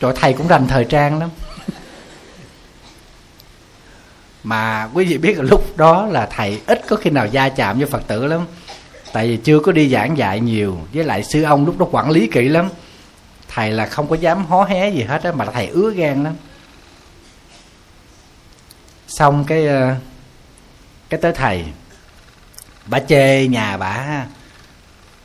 [0.00, 1.30] Trời, thầy cũng rành thời trang lắm.
[4.44, 7.78] Mà quý vị biết là lúc đó là thầy ít có khi nào gia chạm
[7.78, 8.40] với phật tử lắm
[9.12, 12.10] tại vì chưa có đi giảng dạy nhiều, với lại sư ông lúc đó quản
[12.10, 12.68] lý kỹ lắm.
[13.48, 16.34] Thầy là không có dám hó hé gì hết á, mà thầy ứa gan lắm.
[19.08, 19.94] Xong cái ờ,
[21.08, 21.64] cái tới thầy,
[22.86, 24.26] bà chê nhà bà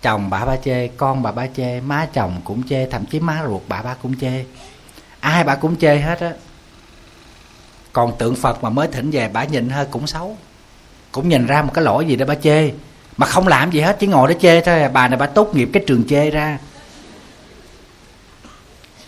[0.01, 3.43] chồng bà ba chê, con bà ba chê, má chồng cũng chê, thậm chí má
[3.47, 4.45] ruột bà ba cũng chê.
[5.19, 6.33] Ai bà cũng chê hết á.
[7.93, 10.37] Còn tượng phật mà mới thỉnh về bà nhìn hơi cũng xấu.
[11.11, 12.71] Cũng nhìn ra một cái lỗi gì đó bà chê
[13.17, 14.89] mà không làm gì hết, chỉ ngồi đó chê thôi à.
[14.89, 16.57] bà này bà tốt nghiệp cái trường chê ra.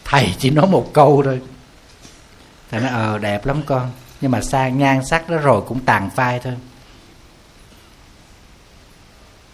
[0.05, 1.41] Thầy chỉ nói một câu thôi.
[2.71, 3.91] Thầy nói ờ đẹp lắm con.
[4.21, 6.53] Nhưng mà sang nhan sắc đó rồi cũng tàn phai thôi.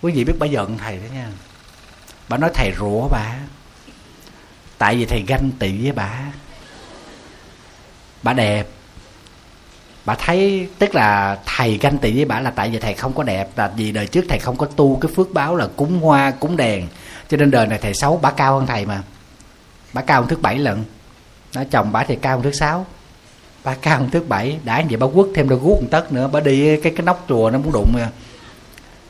[0.02, 1.30] Quý vị biết bà giận thầy đó nha.
[2.30, 3.36] Bà nói, thầy rủa bà.
[4.78, 6.22] Tại vì thầy ganh tị với bà.
[8.24, 8.68] Bà đẹp
[10.06, 13.24] bà thấy tức là thầy ganh tị với bà là tại vì thầy không có
[13.24, 16.32] đẹp là vì đời trước thầy không có tu cái phước báo là cúng hoa
[16.32, 16.88] cúng đèn.
[17.30, 19.02] Cho nên đời này thầy xấu bà cao hơn thầy mà.
[19.94, 20.84] Bà cao hơn thứ bảy lần.
[21.56, 22.86] Nó chồng bà thì cao hơn thứ sáu.
[23.64, 24.60] Bà cao hơn thứ bảy.
[24.64, 27.26] Đã vậy bà quất thêm đôi guốc một tấc nữa bà đi cái cái nóc
[27.30, 28.08] chùa nó muốn đụng rồi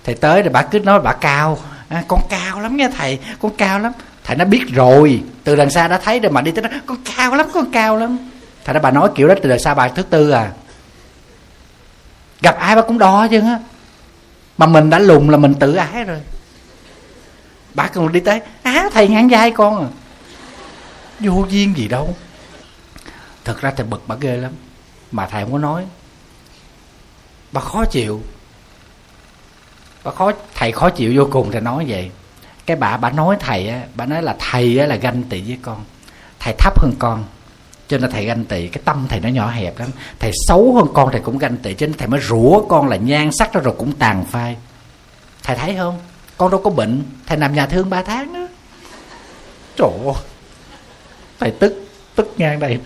[0.04, 1.58] thầy tới rồi bà cứ nói bà cao.
[1.90, 3.92] À, con cao lắm nha thầy con cao lắm.
[4.24, 5.24] Thầy nó biết rồi.
[5.44, 7.98] Từ đằng xa đã thấy rồi mà đi tới đó con cao lắm con cao
[7.98, 8.18] lắm.
[8.66, 10.52] Thầy đó bà nói kiểu đó từ đằng xa bà thứ tư à
[12.46, 13.60] gặp ai bà cũng đo chứ á.
[14.58, 16.22] Mà mình đã lùn là mình tự ái rồi.
[17.74, 19.90] Bà còn đi tới, á, thầy ngắn dai con à.
[21.20, 22.16] Vô duyên gì đâu.
[23.44, 24.52] Thật ra thầy bực bà ghê lắm,
[25.12, 25.86] mà thầy không có nói.
[27.52, 28.22] Bà khó chịu.
[30.04, 32.12] Bà khó, thầy khó chịu vô cùng thầy nói vậy.
[32.66, 35.58] Cái bà bà nói thầy á, bà nói là thầy á là ganh tị với
[35.62, 35.84] con.
[36.40, 37.24] Thầy thấp hơn con
[37.88, 39.90] cho nên thầy ganh tị, cái tâm thầy nó nhỏ hẹp lắm.
[40.20, 42.96] Thầy xấu hơn con thầy cũng ganh tị, cho nên thầy mới rủa con là
[42.96, 44.56] nhan sắc đó rồi cũng tàn phai.
[45.44, 46.00] Thầy thấy không?
[46.38, 48.48] Con đâu có bệnh, thầy nằm nhà thương ba tháng đó
[49.78, 50.14] trời ơi,
[51.40, 52.80] thầy tức tức ngang đây.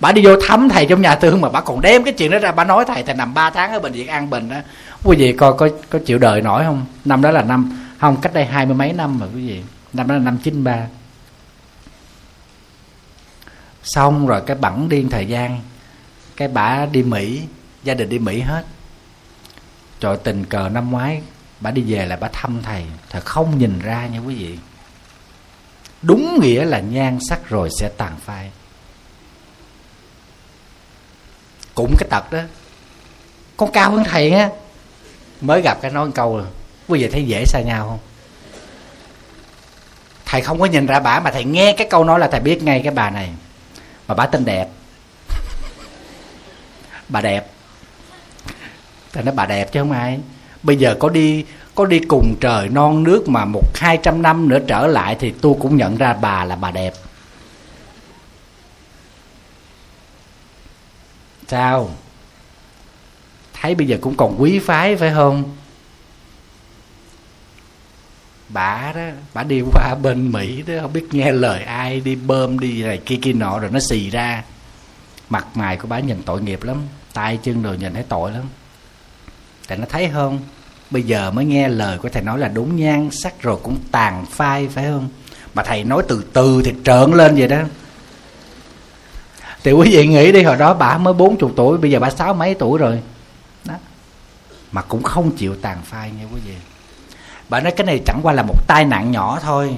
[0.00, 2.38] Bà đi vô thăm thầy trong nhà thương mà bà còn đem cái chuyện đó
[2.38, 4.56] ra, bà nói thầy thầy nằm 3 tháng ở bệnh viện an bình đó
[5.04, 6.84] quý vị coi có có chịu đợi nổi không?
[7.04, 9.60] Năm đó là năm, không, cách đây hai mươi mấy năm mà quý vị.
[9.92, 10.86] Năm đó là năm chín ba
[13.82, 15.60] xong rồi cái bẵng điên thời gian,
[16.36, 17.42] cái bà đi mỹ,
[17.82, 18.64] gia đình đi mỹ hết.
[20.00, 21.22] Rồi tình cờ năm ngoái
[21.60, 24.58] bà đi về là bà thăm thầy thầy không nhìn ra nha quý vị.
[26.02, 28.50] Đúng nghĩa là nhan sắc rồi sẽ tàn phai.
[31.74, 32.40] Cũng cái tật đó.
[33.56, 34.48] Con cao hơn thầy á.
[35.40, 36.46] Mới gặp cái nói một câu rồi
[36.88, 37.98] quý vị thấy dễ xa nhau không?
[40.26, 42.62] Thầy không có nhìn ra bà mà thầy nghe cái câu nói là thầy biết
[42.62, 43.30] ngay cái bà này
[44.10, 44.68] mà bà tên đẹp.
[47.08, 47.50] Bà đẹp.
[49.12, 50.18] Ta nói bà đẹp chứ không ai.
[50.62, 51.44] Bây giờ có đi
[51.74, 55.34] có đi cùng trời non nước mà một hai trăm năm nữa trở lại thì
[55.40, 56.94] tôi cũng nhận ra bà là bà đẹp.
[61.48, 61.90] Sao?
[63.60, 65.56] Thấy bây giờ cũng còn quý phái phải không?
[68.52, 69.02] Bà đó
[69.34, 72.98] bà đi qua bên mỹ đó, không biết nghe lời ai đi bơm đi này
[73.06, 74.42] kia kia nọ rồi nó xì ra.
[75.28, 76.76] Mặt mày của bà nhìn tội nghiệp lắm,
[77.12, 78.42] tay chân rồi nhìn thấy tội lắm.
[79.68, 80.38] Tại nó thấy không?
[80.90, 84.26] Bây giờ mới nghe lời của thầy nói là đúng nhan sắc rồi cũng tàn
[84.26, 85.08] phai, phải không?
[85.54, 87.62] Mà thầy nói từ từ thì trợn lên vậy đó.
[89.64, 92.10] Thì quý vị nghĩ đi, hồi đó bà mới bốn chục tuổi, bây giờ bà
[92.10, 93.02] sáu mấy tuổi rồi?
[93.64, 93.74] Đó.
[94.72, 96.54] Mà cũng không chịu tàn phai nha quý vị
[97.50, 99.76] bà nói cái này chẳng qua là một tai nạn nhỏ thôi.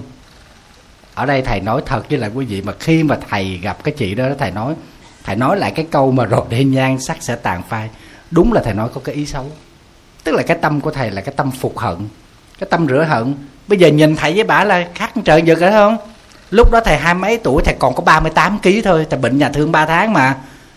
[1.15, 3.95] Ở đây thầy nói thật với lại quý vị, mà khi mà thầy gặp cái
[3.97, 4.75] chị đó thầy nói
[5.25, 7.89] thầy nói lại cái câu mà rồi đen nhan sắc sẽ tàn phai.
[8.31, 9.47] Đúng là thầy nói có cái ý xấu.
[10.25, 11.97] Tức là cái tâm của thầy là cái tâm phục hận,
[12.59, 13.35] cái tâm rửa hận.
[13.69, 15.97] Bây giờ nhìn thầy với bà là khác trời giật phải không?
[16.51, 19.49] Lúc đó thầy hai mấy tuổi, thầy còn có 38 kg thôi, thầy bệnh nhà
[19.49, 20.37] thương 3 tháng mà.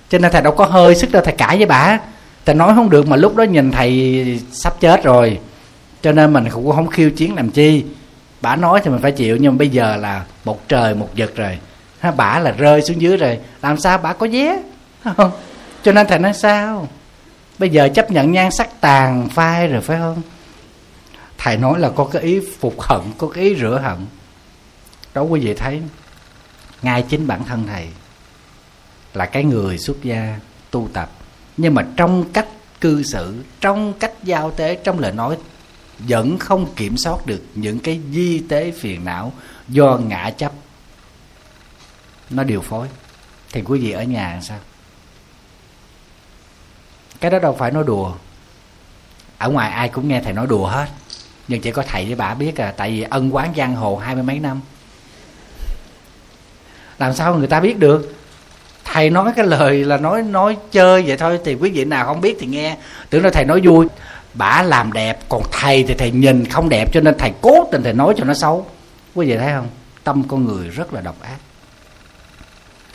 [0.09, 1.99] Cho nên thầy đâu có hơi sức đâu, thầy cãi với bà.
[2.45, 5.39] Thầy nói không được mà lúc đó nhìn thầy sắp chết rồi
[6.05, 7.85] cho nên mình cũng không khiêu chiến làm chi.
[8.41, 11.35] Bả nói thì mình phải chịu, nhưng mà bây giờ là một trời, một vực
[11.35, 11.59] rồi.
[11.99, 13.39] Ha, bả là rơi xuống dưới rồi.
[13.61, 14.61] Làm sao bả có vé?
[15.17, 15.31] Không
[15.83, 16.87] cho nên thầy nói sao?
[17.59, 20.21] Bây giờ chấp nhận nhan sắc tàn phai rồi phải không?
[21.37, 24.05] Thầy nói là có cái ý phục hận, có cái ý rửa hận.
[25.13, 25.81] Đó quý vị thấy.
[26.81, 27.87] Ngay chính bản thân thầy
[29.13, 30.39] là cái người xuất gia
[30.71, 31.09] tu tập.
[31.57, 32.47] Nhưng mà trong cách
[32.81, 35.37] cư xử, trong cách giao tế, trong lời nói
[35.99, 39.33] vẫn không kiểm soát được những cái di tế phiền não
[39.67, 40.51] do ngã chấp.
[42.29, 42.87] Nó điều phối.
[43.51, 44.57] Thì quý vị ở nhà làm sao?
[47.19, 48.13] Cái đó đâu phải nói đùa.
[49.37, 50.87] Ở ngoài ai cũng nghe thầy nói đùa hết.
[51.47, 54.15] Nhưng chỉ có thầy với bà biết à tại vì ân quán giang hồ hai
[54.15, 54.61] mươi mấy năm.
[56.99, 58.15] Làm sao người ta biết được?
[58.83, 62.21] Thầy nói cái lời là nói nói chơi vậy thôi, thì quý vị nào không
[62.21, 62.77] biết thì nghe.
[63.09, 63.87] Tưởng là thầy nói vui
[64.35, 67.83] bả làm đẹp, còn thầy thì thầy nhìn không đẹp, cho nên thầy cố tình
[67.83, 68.65] thầy nói cho nó xấu.
[69.15, 69.67] Quý vị thấy không?
[70.03, 71.37] Tâm con người rất là độc ác.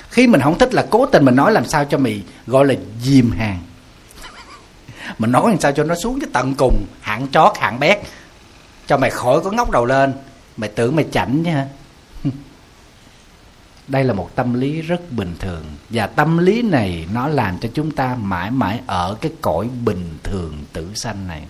[0.08, 2.74] Khi mình không thích là cố tình mình nói làm sao cho mình gọi là
[3.02, 3.58] dìm hàng.
[5.18, 7.98] Mình nói làm sao cho nó xuống cái tận cùng, hạng chót, hạng bét.
[8.86, 10.12] Cho mày khỏi có ngóc đầu lên,
[10.56, 11.66] mày tưởng mày chảnh chứ hả
[13.90, 15.64] đây là một tâm lý rất bình thường.
[15.90, 20.18] Và tâm lý này nó làm cho chúng ta mãi mãi ở cái cõi bình
[20.22, 21.42] thường tử sanh này.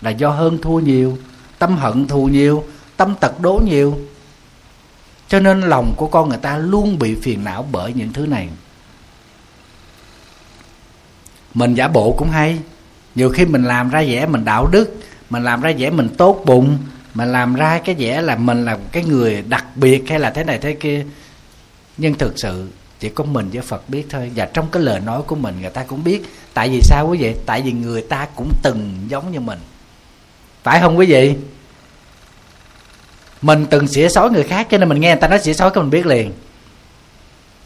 [0.00, 1.18] Là do hơn thua nhiều,
[1.58, 2.64] tâm hận thù nhiều,
[2.96, 3.98] tâm tật đố nhiều.
[5.28, 8.48] Cho nên lòng của con người ta luôn bị phiền não bởi những thứ này.
[11.54, 12.58] Mình giả bộ cũng hay.
[13.14, 16.42] Nhiều khi mình làm ra vẻ mình đạo đức, mình làm ra vẻ mình tốt
[16.46, 16.78] bụng,
[17.14, 20.44] mình làm ra cái vẻ là mình là cái người đặc biệt hay là thế
[20.44, 21.06] này thế kia
[22.00, 22.68] nhưng thực sự
[23.00, 24.30] chỉ có mình với phật biết thôi.
[24.36, 26.22] Và trong cái lời nói của mình, người ta cũng biết.
[26.54, 27.34] Tại vì sao quý vị?
[27.46, 29.58] Tại vì người ta cũng từng giống như mình.
[30.62, 31.34] Phải không quý vị?
[33.42, 35.70] Mình từng xỉa xói người khác cho nên mình nghe người ta nói xỉa xói
[35.70, 36.32] cái mình biết liền.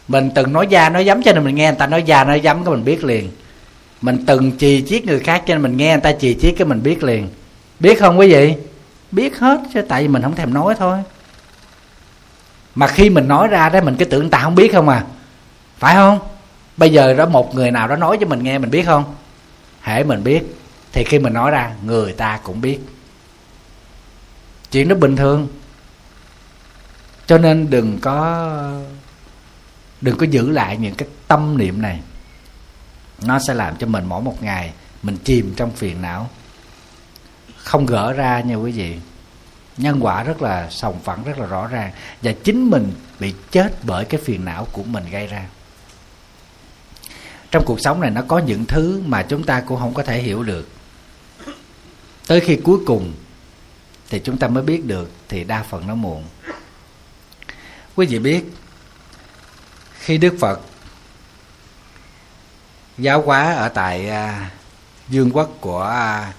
[0.09, 2.41] Mình từng nói da nói dám cho nên mình nghe người ta nói da nói
[2.41, 3.31] dám cái mình biết liền.
[4.01, 6.67] Mình từng chì chiết người khác cho nên mình nghe người ta chì chiết cái
[6.67, 7.29] mình biết liền.
[7.81, 8.55] Biết không quý vị?
[9.11, 10.99] Biết hết chứ, tại vì mình không thèm nói thôi
[12.75, 15.05] mà khi mình nói ra đó, mình cứ tưởng người ta không biết không à.
[15.79, 16.19] Phải không?
[16.77, 19.15] Bây giờ đó, một người nào đó nói cho mình nghe, mình biết không?
[19.83, 20.43] Hễ mình biết,
[20.93, 22.79] thì khi mình nói ra, người ta cũng biết.
[24.71, 25.49] Chuyện đó bình thường.
[27.27, 28.49] Cho nên đừng có
[30.01, 32.01] đừng có giữ lại những cái tâm niệm này.
[33.23, 34.73] Nó sẽ làm cho mình mỗi một ngày
[35.03, 36.31] mình chìm trong phiền não.
[37.57, 38.97] Không gỡ ra nha quý vị
[39.77, 41.93] nhân quả rất là sòng phẳng rất là rõ ràng.
[42.23, 45.47] Và chính mình bị chết bởi cái phiền não của mình gây ra.
[47.51, 50.23] Trong cuộc sống này nó có những thứ mà chúng ta cũng không có thể
[50.23, 50.69] hiểu được.
[52.27, 53.15] Tới khi cuối cùng
[54.11, 56.25] thì chúng ta mới biết được thì đa phần nó muộn.
[57.97, 58.45] Quý vị biết
[59.99, 60.61] khi đức phật
[62.99, 64.53] giáo hóa ở tại uh,
[65.09, 65.95] dương quốc của
[66.29, 66.35] uh,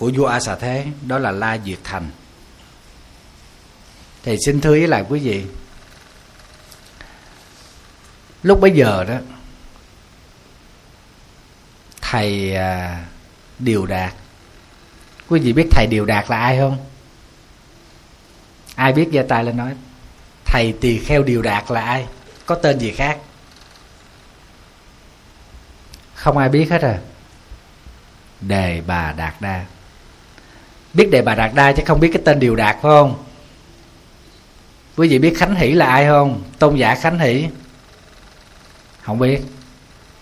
[0.00, 2.10] của vua a xà thế đó là la diệt thành.
[4.22, 5.44] Thì xin thưa với lại quý vị,
[8.42, 9.14] lúc bấy giờ đó,
[12.00, 13.04] thầy à,
[13.58, 14.14] điều đạt,
[15.28, 16.86] quý vị biết thầy điều đạt là ai không?
[18.74, 19.74] Ai biết giơ tay lên nói,
[20.44, 22.06] thầy tỳ kheo điều đạt là ai?
[22.46, 23.18] Có tên gì khác?
[26.14, 26.98] Không ai biết hết à.
[28.40, 29.64] Đề bà đạt đa
[30.94, 33.24] biết đề bà đạt đa chứ không biết cái tên điều đạt phải không?
[34.96, 36.42] Quý vị biết khánh hỷ là ai không?
[36.58, 37.48] Tôn giả khánh hỷ.
[39.02, 39.40] Không biết.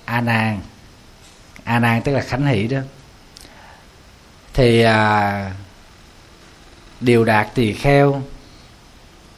[0.05, 0.61] A nan.
[1.64, 2.79] A nan tức là khánh hỷ đó.
[4.55, 5.53] Thì à,
[7.01, 8.23] điều đạt tỳ kheo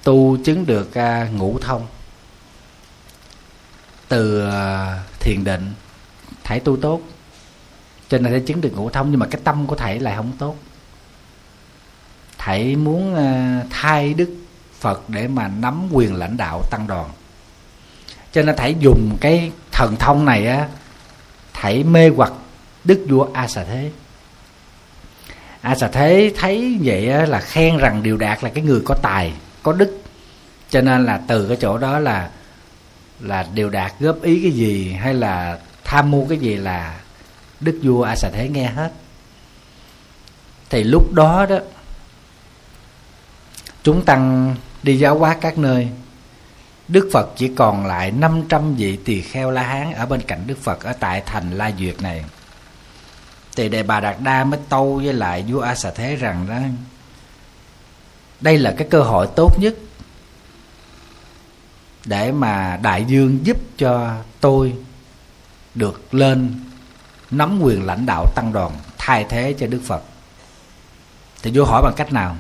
[0.03, 1.87] tu chứng được à, ngũ thông.
[4.09, 5.73] Từ à, thiền định
[6.45, 7.01] thảy tu tốt.
[8.09, 10.33] Cho nên sẽ chứng được ngũ thông nhưng mà cái tâm của thầy lại không
[10.39, 10.57] tốt
[12.43, 14.35] thầy muốn ờ, thay đức
[14.79, 17.11] phật để mà nắm quyền lãnh đạo tăng đoàn.
[18.33, 20.69] Cho nên thầy dùng cái thần thông này á
[21.53, 22.33] thầy mê hoặc
[22.85, 23.91] đức vua a xà thế.
[25.61, 28.95] A xà thế thấy vậy á, là khen rằng điều đạt là cái người có
[29.03, 29.33] tài
[29.63, 30.03] có đức.
[30.71, 32.31] Cho nên là từ cái chỗ đó là
[33.21, 37.01] là điều đạt góp ý cái gì hay là tham mưu cái gì là
[37.61, 38.93] đức vua a xà thế nghe hết.
[40.71, 41.59] Thì lúc đó đó
[43.83, 45.89] chúng tăng đi giáo hóa các nơi
[46.89, 50.59] Đức Phật chỉ còn lại 500 vị tỳ kheo La Hán ở bên cạnh Đức
[50.63, 52.25] Phật ở tại thành La Duyệt này.
[53.57, 56.59] Thì Đề Bà Đạt Đa mới tâu với lại vua A Xà Thế rằng đó,
[58.41, 59.75] đây là cái cơ hội tốt nhất
[62.05, 64.75] để mà đại dương giúp cho tôi
[65.75, 66.55] được lên
[67.31, 70.03] nắm quyền lãnh đạo tăng đoàn thay thế cho Đức Phật.
[71.43, 72.37] Thì vua hỏi bằng cách nào?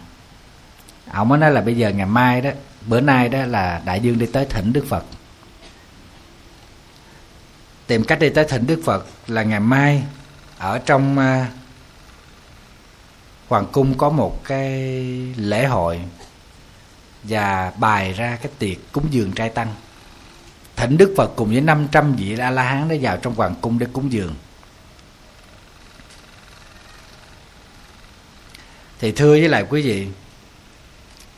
[1.12, 2.50] Ông mới nói là bây giờ ngày mai đó
[2.86, 5.04] bữa nay đó là đại dương đi tới thỉnh đức phật.
[7.86, 10.02] Tìm cách đi tới thỉnh đức phật là ngày mai
[10.58, 11.46] ở trong uh,
[13.48, 14.70] hoàng cung có một cái
[15.36, 16.00] lễ hội
[17.22, 19.74] và bài ra cái tiệc cúng dường trai tăng.
[20.76, 23.78] Thỉnh đức phật cùng với 500 vị a la hán đã vào trong hoàng cung
[23.78, 24.34] để cúng dường.
[28.98, 30.08] Thì thưa với lại quý vị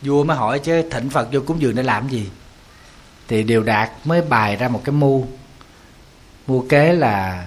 [0.03, 2.29] vua mới hỏi chứ thỉnh phật vô cúng dường để làm gì?
[3.29, 5.27] Thì điều đạt mới bài ra một cái mưu.
[6.47, 7.47] Mưu kế là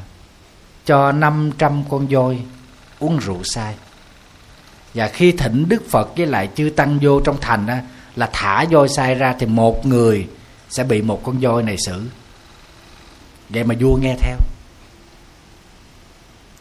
[0.85, 2.41] cho 500 con voi
[2.99, 3.75] uống rượu sai
[4.95, 7.81] và khi thỉnh đức phật với lại chư tăng vô trong thành á,
[8.15, 10.27] là thả voi sai ra thì một người
[10.69, 12.01] sẽ bị một con voi này xử.
[13.49, 14.37] Vậy mà vua nghe theo.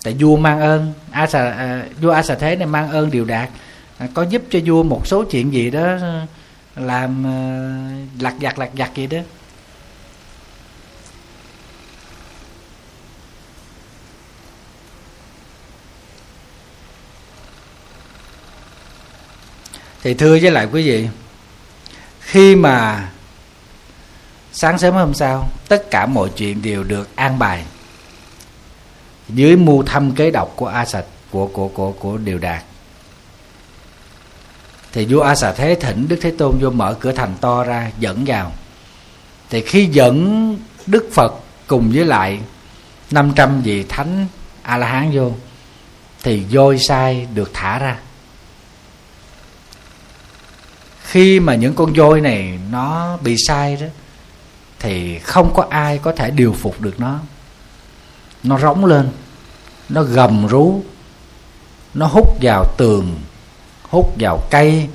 [0.04, 3.24] Tại vua mang ơn a xà à, vua a xà thế này mang ơn điều
[3.24, 3.50] đạt
[3.98, 6.26] à, có giúp cho vua một số chuyện gì đó ờ,
[6.76, 9.18] làm uh, lặt vặt lặt vặt gì đó.
[20.02, 21.08] Thì thưa với lại quý vị
[22.20, 23.08] khi mà
[24.52, 27.64] sáng sớm hôm sau tất cả mọi chuyện đều được an bài
[29.28, 32.64] dưới mưu thâm kế độc của a sạch của của của của điều đạt
[34.94, 37.90] thì vua a xà thế thỉnh đức thế tôn vô mở cửa thành to ra,
[37.98, 38.52] dẫn vào.
[39.50, 41.34] Thì khi dẫn đức phật
[41.66, 42.40] cùng với lại
[43.10, 44.26] 500 vị thánh
[44.62, 45.32] a la hán vô,
[46.22, 47.98] thì voi sai được thả ra.
[51.02, 53.86] Khi mà những con voi này nó bị sai đó,
[54.78, 57.18] thì không có ai có thể điều phục được nó.
[58.42, 59.08] Nó rống lên,
[59.88, 60.82] nó gầm rú,
[61.94, 63.16] nó hút vào tường
[63.88, 64.88] hút vào cây,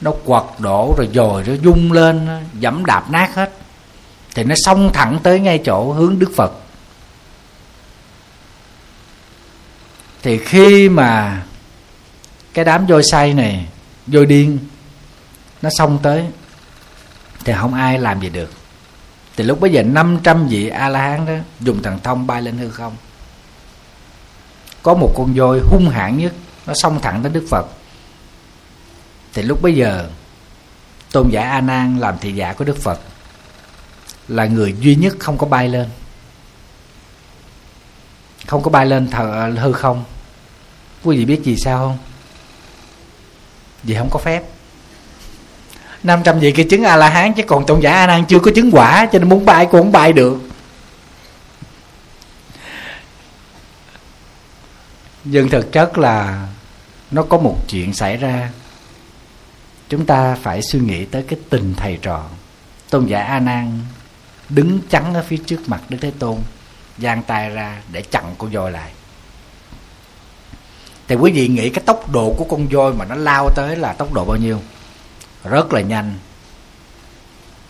[0.00, 3.52] nó quật đổ rồi dồi nó dung lên, nó dẫm đạp nát hết.
[4.34, 6.52] Thì nó xông thẳng tới ngay chỗ hướng đức phật.
[10.22, 11.42] Thì khi mà
[12.54, 13.66] cái đám voi say này,
[14.06, 14.58] voi điên,
[15.62, 16.24] nó xông tới,
[17.44, 18.50] thì không ai làm gì được.
[19.36, 22.58] Thì lúc bây giờ 500 vị a la hán đó dùng thần thông bay lên
[22.58, 22.96] hư không.
[24.82, 26.32] Có một con voi hung hãn nhất,
[26.66, 27.66] nó xông thẳng đến đức phật
[29.34, 30.08] thì lúc bây giờ,
[31.12, 33.00] tôn giả a nan làm thị giả của đức phật,
[34.28, 35.88] là người duy nhất không có bay lên.
[38.46, 40.04] Không có bay lên thờ, hư không.
[41.02, 41.98] Quý vị biết gì sao không?
[43.82, 44.42] Vì không có phép.
[46.02, 48.50] 500 vị kia chứng a la hán chứ còn tôn giả a nan chưa có
[48.54, 50.38] chứng quả, cho nên muốn bay cũng không bay được.
[55.24, 56.46] Nhưng thực chất là
[57.10, 58.50] nó có một chuyện xảy ra
[59.92, 62.24] chúng ta phải suy nghĩ tới cái tình thầy trò.
[62.90, 63.78] Tôn giả a nan
[64.48, 66.36] đứng chắn ở phía trước mặt đức thế tôn,
[66.98, 68.90] giang tay ra để chặn con voi lại.
[71.08, 73.92] Thì quý vị nghĩ cái tốc độ của con voi mà nó lao tới là
[73.92, 74.60] tốc độ bao nhiêu?
[75.44, 76.14] Rất là nhanh.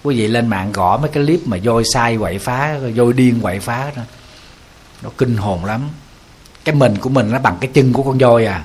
[0.03, 3.41] Quý vị lên mạng gõ mấy cái clip mà voi sai quậy phá, voi điên
[3.41, 4.03] quậy phá đó.
[5.03, 5.89] Nó kinh hồn lắm.
[6.65, 8.65] Cái mình của mình nó bằng cái chân của con voi à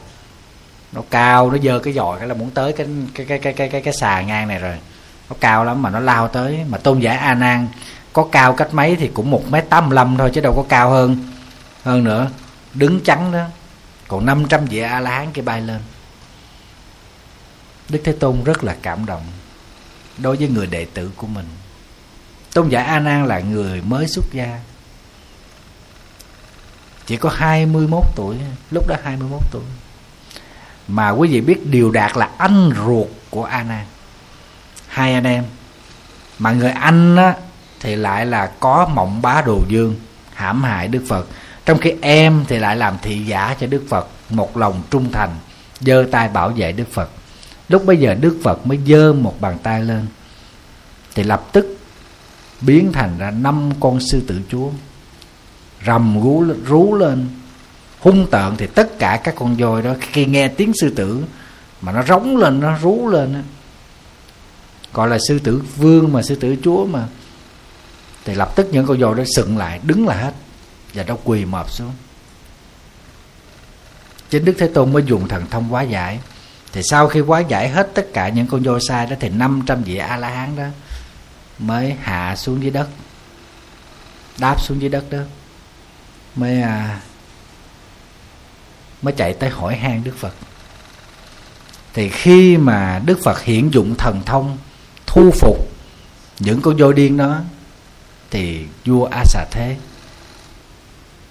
[0.92, 3.70] nó cao nó dơ cái dòi cái là muốn tới cái cái cái cái cái
[3.70, 4.78] cái, cái xà ngang này rồi.
[5.30, 6.60] Nó cao lắm mà nó lao tới.
[6.70, 7.68] Mà tôn giả a nan
[8.14, 11.18] có cao cách mấy thì cũng một mét tám thôi chứ đâu có cao hơn
[11.84, 12.30] hơn nữa.
[12.74, 13.46] Đứng chắn đó
[14.08, 15.80] còn 500 vị a la hán kia bay lên.
[17.90, 19.24] Đức thế tôn rất là cảm động
[20.18, 21.46] đối với người đệ tử của mình.
[22.54, 24.60] Tôn giả a nan là người mới xuất gia.
[27.06, 28.38] Chỉ có 21 tuổi
[28.72, 29.64] lúc đó 21 tuổi
[30.88, 33.86] mà quý vị biết điều đạt là anh ruột của a nan
[34.88, 35.44] hai anh em.
[36.40, 37.34] Mà người anh á,
[37.80, 39.96] thì lại là có mộng bá đồ dương
[40.34, 41.28] hãm hại đức phật.
[41.66, 45.30] Trong khi em thì lại làm thị giả cho đức phật một lòng trung thành
[45.80, 47.10] giơ tay bảo vệ đức phật.
[47.70, 50.06] Lúc bây giờ đức phật mới giơ một bàn tay lên
[51.16, 51.78] thì lập tức
[52.62, 54.70] biến thành ra năm con sư tử chúa
[55.86, 57.28] rầm rú, rú lên
[58.00, 61.24] hung tợn thì tất cả các con voi đó khi nghe tiếng sư tử
[61.82, 63.40] mà nó rống lên nó rú lên đó,
[64.94, 67.08] gọi là sư tử vương mà sư tử chúa mà.
[68.26, 70.34] Thì lập tức những con voi đó sừng lại đứng lại hết
[70.94, 71.94] và nó quỳ mọp xuống.
[74.30, 76.20] Chính đức thế tôn mới dùng thần thông hóa giải.
[76.74, 79.84] Thì sau khi hóa giải hết tất cả những con voi sai đó thì 500
[79.84, 80.66] vị a la hán đó
[81.60, 82.88] mới hạ xuống dưới đất
[84.38, 85.20] đáp xuống dưới đất đó.
[86.36, 87.00] Mới à,
[89.02, 90.34] mới chạy tới hỏi han đức phật.
[91.94, 94.58] Thì khi mà đức phật hiện dụng thần thông
[95.06, 95.72] thu phục
[96.40, 97.40] những con voi điên đó,
[98.32, 99.78] thì vua a xà thế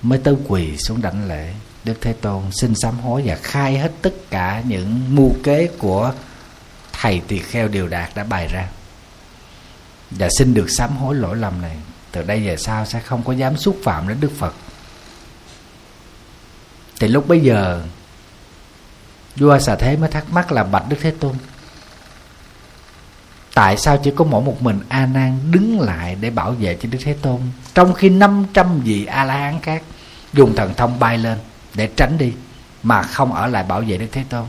[0.03, 1.53] mới tới quỳ xuống đảnh lễ.
[1.85, 6.13] Đức thế tôn xin sám hối và khai hết tất cả những mưu kế của
[6.93, 8.69] thầy tỳ kheo điều đạt đã bày ra.
[10.11, 11.77] Và xin được sám hối lỗi lầm này.
[12.13, 14.55] Từ đây về sau sẽ không có dám xúc phạm đến đức phật
[17.01, 17.83] thì lúc bấy giờ,
[19.37, 21.35] vua xà thế mới thắc mắc là bạch đức thế tôn,
[23.55, 26.89] tại sao chỉ có mỗi một mình a nan đứng lại để bảo vệ cho
[26.93, 27.41] đức thế tôn,
[27.75, 29.83] trong khi 500 vị a la hán khác
[30.33, 31.39] dùng thần thông bay lên
[31.75, 32.33] để tránh đi,
[32.83, 34.47] mà không ở lại bảo vệ đức thế tôn?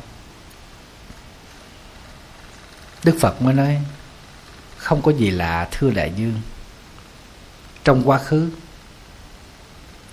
[3.04, 3.82] Đức phật mới nói,
[4.78, 6.42] không có gì lạ thưa đại dương.
[7.84, 8.50] Trong quá khứ,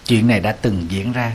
[0.07, 1.33] chuyện này đã từng diễn ra.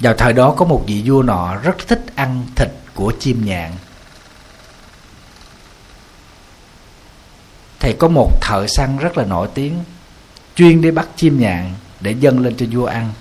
[0.00, 3.72] Vào thời đó có một vị vua nọ rất thích ăn thịt của chim nhạn.
[7.80, 9.84] Thì có một thợ săn rất là nổi tiếng,
[10.56, 13.12] chuyên đi bắt chim nhạn để dâng lên cho vua ăn.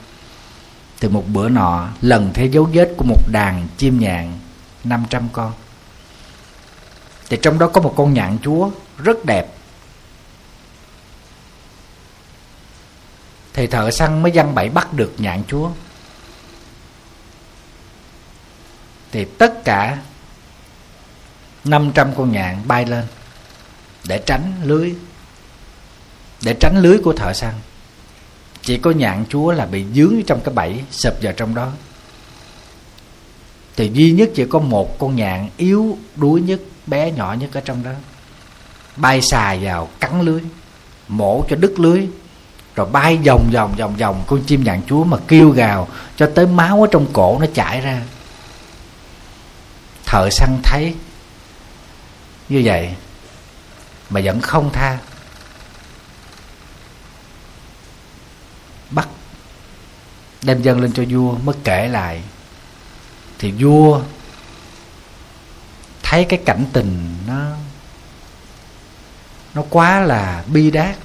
[1.00, 4.40] Từ một bữa nọ, lần thấy dấu vết của một đàn chim nhạn
[4.84, 5.54] 500 con.
[7.30, 9.48] Thì trong đó có một con nhạn chúa rất đẹp.
[13.54, 15.70] Thì thợ săn mới dăng bẫy bắt được nhạn chúa.
[19.18, 19.98] Thì tất cả
[21.64, 23.06] 500 con nhạn bay lên
[24.08, 24.96] để tránh lưới,
[26.42, 27.54] để tránh lưới của thợ săn.
[28.62, 31.72] Chỉ có nhạn chúa là bị dướng trong cái bẫy sập vào trong đó.
[33.76, 37.62] Thì duy nhất chỉ có một con nhạn yếu đuối nhất, bé nhỏ nhất ở
[37.62, 37.92] trong đó.
[38.96, 40.42] Bay xài vào cắn lưới,
[41.08, 42.08] mổ cho đứt lưới,
[42.76, 44.24] rồi bay vòng vòng vòng vòng.
[44.28, 47.82] Con chim nhạn chúa mà kêu gào cho tới máu ở trong cổ nó chảy
[47.82, 48.02] ra
[50.08, 50.96] thợ săn thấy
[52.50, 52.96] như vậy
[54.10, 54.98] mà vẫn không tha.
[58.90, 59.08] Bắt
[60.42, 62.22] đem dân lên cho vua mới kể lại.
[63.40, 64.02] Thì vua
[66.04, 67.46] thấy cái cảnh tình nó
[69.54, 70.96] nó quá là bi đát,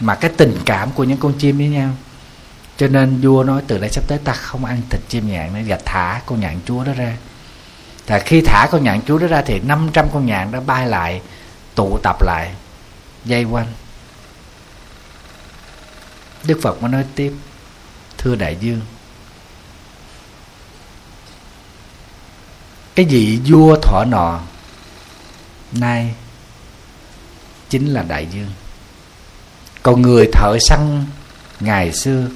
[0.00, 1.90] mà cái tình cảm của những con chim với nhau.
[2.76, 5.60] Cho nên vua nói, từ đây sắp tới ta không ăn thịt chim nhạn nữa
[5.66, 7.16] và thả con nhạn chúa đó ra
[8.06, 11.22] và khi thả con nhạn chúa đó ra thì 500 con nhạn đó bay lại,
[11.74, 12.54] tụ tập lại,
[13.24, 13.72] dây quanh.
[16.44, 17.32] Đức phật mới nói tiếp,
[18.18, 18.80] thưa đại dương,
[22.94, 24.40] cái vị vua thọ nọ
[25.72, 26.14] nay
[27.68, 28.50] chính là đại dương.
[29.82, 31.04] Còn người thợ săn
[31.60, 32.28] ngày xưa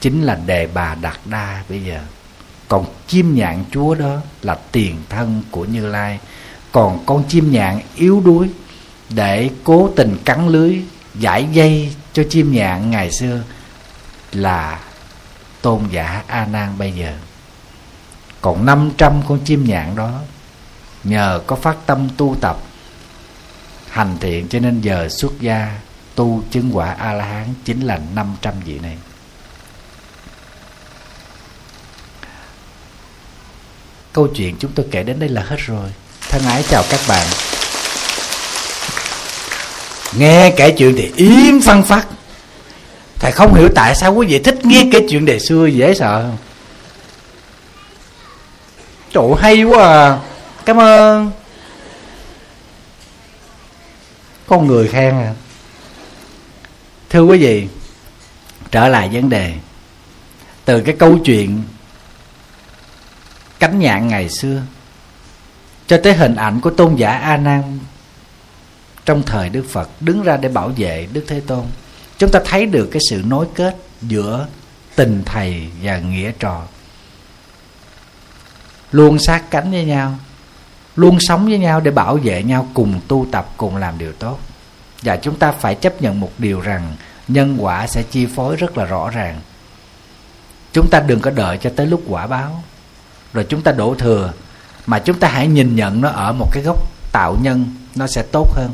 [0.00, 2.00] chính là đề bà đạt đa bây giờ
[2.72, 6.18] còn chim nhạn chúa đó là tiền thân của như lai.
[6.72, 8.50] Còn con chim nhạn yếu đuối
[9.08, 10.82] để cố tình cắn lưới,
[11.14, 13.42] giải dây cho chim nhạn ngày xưa
[14.32, 14.80] là
[15.62, 17.12] tôn giả a nan bây giờ.
[18.40, 20.20] Còn 500 con chim nhạn đó
[21.04, 22.56] nhờ có phát tâm tu tập,
[23.88, 25.78] hành thiện cho nên giờ xuất gia
[26.14, 28.96] tu chứng quả a la hán chính là 500 vị này.
[34.12, 35.90] Câu chuyện chúng tôi kể đến đây là hết rồi.
[36.28, 37.26] Thân ái chào các bạn.
[40.18, 42.06] Nghe kể chuyện thì im phăng phát.
[43.18, 46.30] Thầy không hiểu tại sao quý vị thích nghe kể chuyện đề xưa dễ sợ.
[49.14, 50.18] Không hay quá à.
[50.64, 51.30] Cảm ơn.
[54.46, 55.32] Con người khen à.
[57.10, 57.66] Thưa quý vị,
[58.72, 59.52] Trở lại vấn đề.
[60.64, 61.62] Từ cái câu chuyện
[63.62, 64.62] Cánh nhạn ngày xưa.
[65.86, 67.78] Cho tới hình ảnh của tôn giả A Nan
[69.04, 71.64] Trong thời Đức Phật Đứng ra để bảo vệ Đức Thế Tôn,
[72.18, 74.46] Chúng ta thấy được cái sự nối kết Giữa
[74.96, 76.62] tình thầy và nghĩa trò.
[78.92, 80.18] Luôn sát cánh với nhau,
[80.96, 84.38] luôn sống với nhau để bảo vệ nhau, cùng tu tập, cùng làm điều tốt.
[85.02, 86.96] Và chúng ta phải chấp nhận một điều rằng
[87.28, 89.40] nhân quả sẽ chi phối rất là rõ ràng.
[90.72, 92.62] Chúng ta đừng có đợi cho tới lúc quả báo
[93.32, 94.32] rồi chúng ta đổ thừa.
[94.86, 96.76] Mà chúng ta hãy nhìn nhận nó ở một cái góc
[97.12, 98.70] tạo nhân, nó sẽ tốt hơn.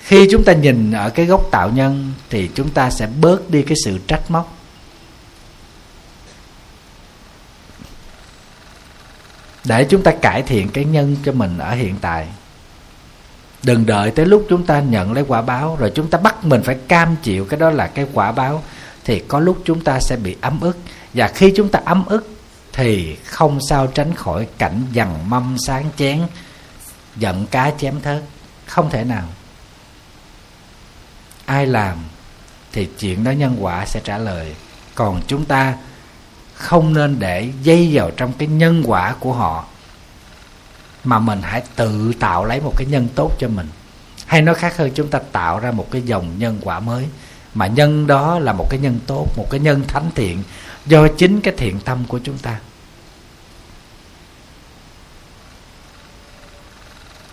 [0.00, 3.62] Khi chúng ta nhìn ở cái góc tạo nhân, thì chúng ta sẽ bớt đi
[3.62, 4.56] cái sự trách móc.
[9.64, 12.28] Để chúng ta cải thiện cái nhân cho mình ở hiện tại.
[13.62, 16.62] Đừng đợi tới lúc chúng ta nhận lấy quả báo, rồi chúng ta bắt mình
[16.62, 18.62] phải cam chịu cái đó là cái quả báo,
[19.04, 20.78] thì có lúc chúng ta sẽ bị ấm ức
[21.14, 22.28] và khi chúng ta ấm ức,
[22.72, 26.20] thì không sao tránh khỏi cảnh dằn mâm sáng chén,
[27.16, 28.22] giận cá chém thớt.
[28.66, 29.28] Không thể nào.
[31.44, 31.98] Ai làm
[32.72, 34.54] thì chuyện đó nhân quả sẽ trả lời.
[34.94, 35.76] Còn chúng ta
[36.54, 39.64] không nên để dây vào trong cái nhân quả của họ,
[41.04, 43.68] mà mình hãy tự tạo lấy một cái nhân tốt cho mình.
[44.26, 47.08] Hay nói khác hơn, chúng ta tạo ra một cái dòng nhân quả mới,
[47.54, 50.42] mà nhân đó là một cái nhân tốt, một cái nhân thánh thiện
[50.86, 52.60] do chính cái thiện tâm của chúng ta.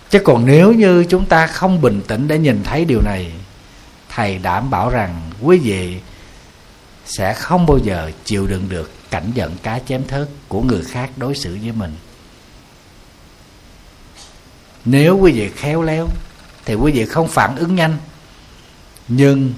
[0.09, 3.31] Chứ còn nếu như chúng ta không bình tĩnh để nhìn thấy điều này,
[4.09, 5.97] thầy đảm bảo rằng quý vị
[7.05, 11.09] sẽ không bao giờ chịu đựng được cảnh giận cá chém thớt của người khác
[11.17, 11.95] đối xử với mình.
[14.85, 16.07] Nếu quý vị khéo léo,
[16.65, 17.97] thì quý vị không phản ứng nhanh.
[19.07, 19.53] Nhưng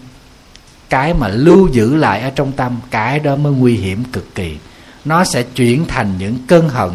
[0.91, 4.57] cái mà lưu giữ lại ở trong tâm, cái đó mới nguy hiểm cực kỳ.
[5.05, 6.91] Nó sẽ chuyển thành những cơn hận,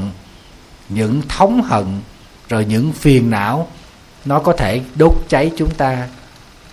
[0.88, 2.00] những thống hận,
[2.48, 3.68] rồi những phiền não.
[4.24, 6.08] Nó có thể đốt cháy chúng ta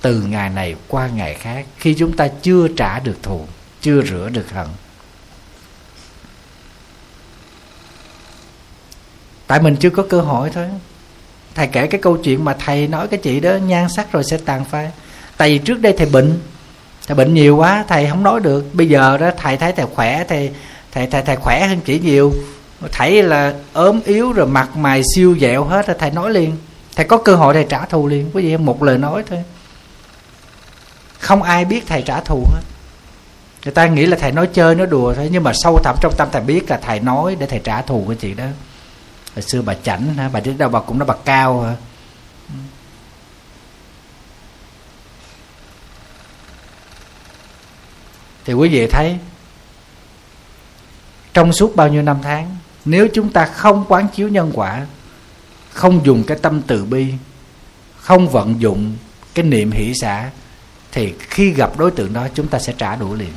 [0.01, 3.45] từ ngày này qua ngày khác khi chúng ta chưa trả được thù,
[3.81, 4.67] chưa rửa được hận.
[9.47, 10.67] Tại mình chưa có cơ hội thôi.
[11.55, 14.37] Thầy kể cái câu chuyện mà thầy nói cái chị đó, nhan sắc rồi sẽ
[14.45, 14.91] tàn phai
[15.37, 16.39] tại vì trước đây thầy bệnh
[17.07, 18.65] thầy bệnh nhiều quá thầy không nói được.
[18.73, 20.51] Bây giờ đó thầy thấy thầy khỏe thầy
[20.91, 22.33] thầy thầy, thầy khỏe hơn chỉ nhiều.
[22.91, 26.57] Thầy là ốm yếu rồi mặt mày siêu dẹo hết rồi thầy nói liền.
[26.95, 29.43] Thầy có cơ hội thầy trả thù liền quý vị một lời nói thôi.
[31.19, 32.61] Không ai biết thầy trả thù hết.
[33.65, 36.13] Người ta nghĩ là thầy nói chơi nói đùa thôi nhưng mà sâu thẳm trong
[36.17, 38.45] tâm thầy biết là thầy nói để thầy trả thù cái chị đó.
[39.35, 41.75] Hồi xưa bà chảnh hả bà trước đâu bà cũng nói bà cao hả.
[48.45, 49.17] Thì quý vị thấy,
[51.33, 54.85] trong suốt bao nhiêu năm tháng, nếu chúng ta không quán chiếu nhân quả,
[55.71, 57.13] không dùng cái tâm từ bi,
[57.97, 58.95] không vận dụng
[59.33, 60.29] cái niệm hỷ xã
[60.91, 63.31] thì khi gặp đối tượng đó, chúng ta sẽ trả đũa liền.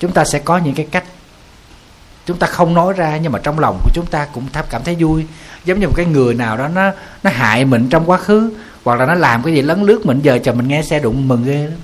[0.00, 1.04] Chúng ta sẽ có những cái cách.
[2.26, 4.96] Chúng ta không nói ra, nhưng mà trong lòng của chúng ta cũng cảm thấy
[4.98, 5.26] vui.
[5.64, 6.92] Giống như một cái người nào đó, nó
[7.22, 8.52] nó hại mình trong quá khứ,
[8.84, 11.28] hoặc là nó làm cái gì lấn lướt mình, giờ chờ mình nghe xe đụng
[11.28, 11.78] mừng ghê lắm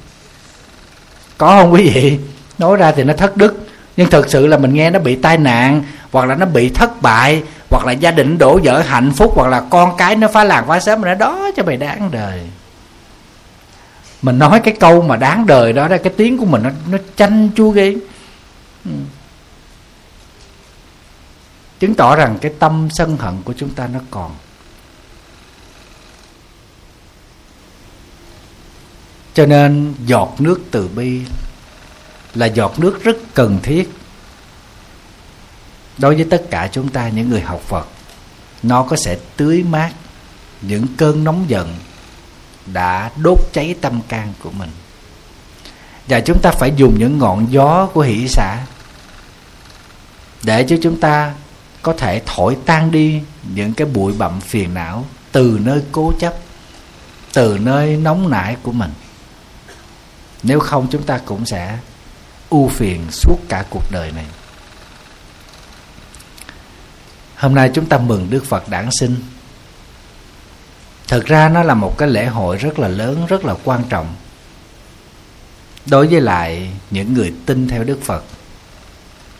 [1.38, 2.18] có không quý vị?
[2.58, 3.66] Nói ra thì nó thất đức.
[3.96, 7.02] Nhưng thực sự là mình nghe nó bị tai nạn, hoặc là nó bị thất
[7.02, 10.44] bại, hoặc là gia đình đổ vỡ hạnh phúc, hoặc là con cái nó phá
[10.44, 12.40] làng phá sớm mình nói, đó, cho mày đáng đời.
[14.22, 16.98] Mình nói cái câu mà đáng đời đó ra cái tiếng của mình nó nó
[17.16, 17.96] chanh chua ghê.
[18.84, 18.90] Ừ.
[21.80, 24.30] Chứng tỏ rằng cái tâm sân hận của chúng ta nó còn.
[29.34, 31.20] Cho nên giọt nước từ bi
[32.34, 33.90] là giọt nước rất cần thiết
[35.98, 37.86] đối với tất cả chúng ta, những người học phật.
[38.62, 39.92] Nó có sẽ tưới mát
[40.62, 41.74] những cơn nóng giận
[42.72, 44.70] đã đốt cháy tâm can của mình.
[46.08, 48.58] Và chúng ta phải dùng những ngọn gió của hỷ xã
[50.42, 51.34] để cho chúng ta
[51.82, 53.20] có thể thổi tan đi
[53.54, 56.34] những cái bụi bặm phiền não từ nơi cố chấp,
[57.32, 58.90] từ nơi nóng nảy của mình
[60.42, 61.78] nếu không, chúng ta cũng sẽ
[62.50, 64.26] ưu phiền suốt cả cuộc đời này.
[67.36, 69.16] Hôm nay chúng ta mừng đức phật đản sinh.
[71.08, 74.14] Thực ra nó là một cái lễ hội rất là lớn, rất là quan trọng
[75.86, 78.24] đối với lại những người tin theo đức phật.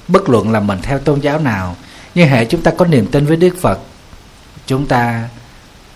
[0.09, 1.77] Bất luận là mình theo tôn giáo nào
[2.15, 3.79] nhưng hệ chúng ta có niềm tin với đức phật,
[4.67, 5.29] chúng ta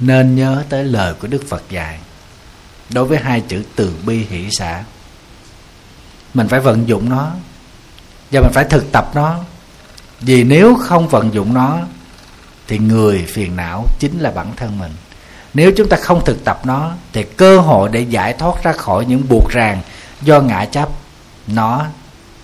[0.00, 1.98] nên nhớ tới lời của đức phật dạy
[2.90, 4.84] đối với hai chữ từ bi hỷ xã
[6.36, 7.30] mình phải vận dụng nó.
[8.30, 9.38] Và mình phải thực tập nó.
[10.20, 11.78] Vì nếu không vận dụng nó,
[12.68, 14.92] thì người phiền não chính là bản thân mình.
[15.54, 19.04] Nếu chúng ta không thực tập nó, thì cơ hội để giải thoát ra khỏi
[19.04, 19.80] những buộc ràng
[20.22, 20.88] do ngã chấp,
[21.46, 21.86] nó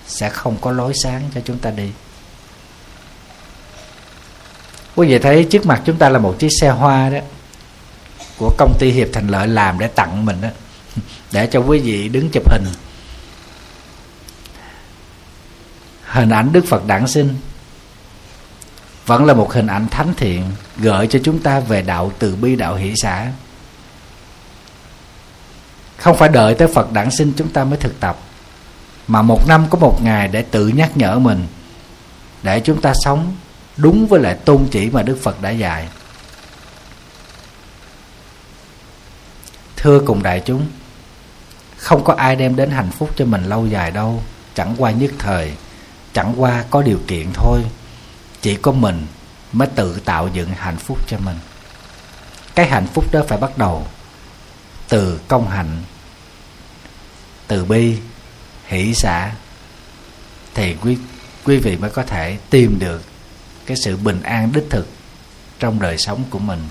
[0.07, 1.90] sẽ không có lối sáng cho chúng ta đi.
[4.97, 7.18] Quý vị thấy trước mặt chúng ta là một chiếc xe hoa đó,
[8.38, 10.49] của công ty hiệp thành lợi làm để tặng mình đó,
[11.32, 12.64] để cho quý vị đứng chụp hình.
[16.12, 17.34] Hình ảnh đức phật đản sinh
[19.06, 22.56] vẫn là một hình ảnh thánh thiện gợi cho chúng ta về đạo từ bi,
[22.56, 23.32] đạo hỷ xã.
[25.96, 28.18] Không phải đợi tới phật đản sinh chúng ta mới thực tập,
[29.08, 31.46] mà một năm có một ngày để tự nhắc nhở mình,
[32.42, 33.36] để chúng ta sống
[33.76, 35.88] đúng với lại tôn chỉ mà đức phật đã dạy.
[39.76, 40.66] Thưa cùng đại chúng,
[41.76, 44.22] không có ai đem đến hạnh phúc cho mình lâu dài đâu,
[44.54, 45.52] chẳng qua nhất thời
[46.12, 47.62] chẳng qua có điều kiện thôi.
[48.40, 49.06] Chỉ có mình
[49.52, 51.36] mới tự tạo dựng hạnh phúc cho mình.
[52.54, 53.86] Cái hạnh phúc đó phải bắt đầu
[54.88, 55.82] từ công hạnh,
[57.46, 57.98] từ bi,
[58.66, 59.32] hỷ xả.
[60.54, 60.98] Thì quý
[61.44, 63.02] quý vị mới có thể tìm được
[63.66, 64.88] cái sự bình an đích thực
[65.58, 66.68] trong đời sống của mình.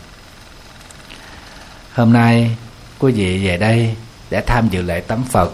[1.93, 2.57] Hôm nay,
[2.99, 3.95] quý vị về đây
[4.29, 5.53] để tham dự lễ tắm phật.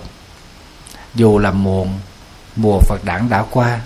[1.15, 1.99] Dù là muộn
[2.57, 3.79] mùa phật đản đã qua.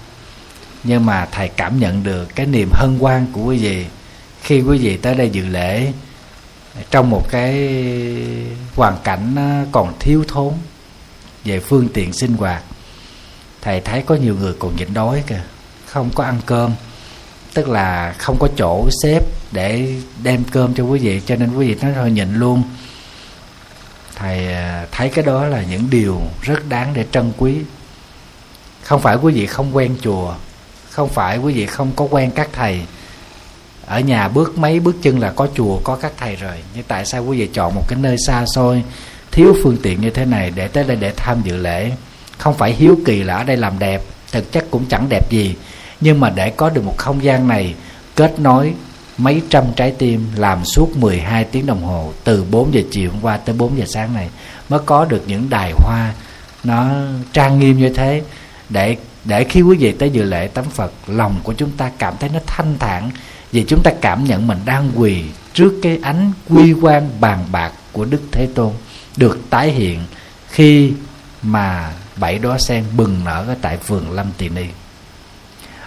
[0.83, 3.85] Nhưng mà thầy cảm nhận được cái niềm hân hoan của quý vị.
[4.41, 5.91] Khi quý vị tới đây dự lễ,
[6.91, 7.53] trong một cái
[8.75, 9.35] hoàn cảnh
[9.71, 10.53] còn thiếu thốn
[11.45, 12.63] về phương tiện sinh hoạt,
[13.61, 15.41] thầy thấy có nhiều người còn nhịn đói kìa,
[15.85, 16.71] không có ăn cơm.
[17.53, 19.19] Tức là không có chỗ xếp
[19.51, 22.63] để đem cơm cho quý vị, cho nên quý vị nói thôi nhịn luôn.
[24.15, 27.55] Thầy à, thấy cái đó là những điều rất đáng để trân quý
[28.83, 30.33] không phải quý vị không quen chùa,
[30.89, 32.81] không phải quý vị không có quen các thầy.
[33.85, 36.55] Ở nhà bước mấy bước chân là có chùa, có các thầy rồi.
[36.75, 38.83] Nhưng tại sao quý vị chọn một cái nơi xa xôi,
[39.31, 41.91] thiếu phương tiện như thế này để tới đây để tham dự lễ?
[42.37, 44.01] Không phải hiếu kỳ là ở đây làm đẹp,
[44.31, 45.55] thực chất cũng chẳng đẹp gì.
[46.01, 47.75] Nhưng mà để có được một không gian này,
[48.15, 48.73] kết nối
[49.17, 53.21] mấy trăm trái tim làm suốt 12 tiếng đồng hồ từ 4 giờ chiều hôm
[53.21, 54.29] qua tới 4 giờ sáng này,
[54.69, 56.13] mới có được những đài hoa
[56.63, 56.89] nó
[57.33, 58.21] trang nghiêm như thế
[58.71, 62.13] để để khi quý vị tới dự lễ tắm Phật, lòng của chúng ta cảm
[62.19, 63.11] thấy nó thanh thản,
[63.51, 67.71] vì chúng ta cảm nhận mình đang quỳ trước cái ánh quy quan bàn bạc
[67.91, 68.73] của Đức Thế Tôn,
[69.17, 69.99] được tái hiện
[70.49, 70.93] khi
[71.43, 74.65] mà bảy đóa sen bừng nở ở tại vườn Lâm Tỳ Ni.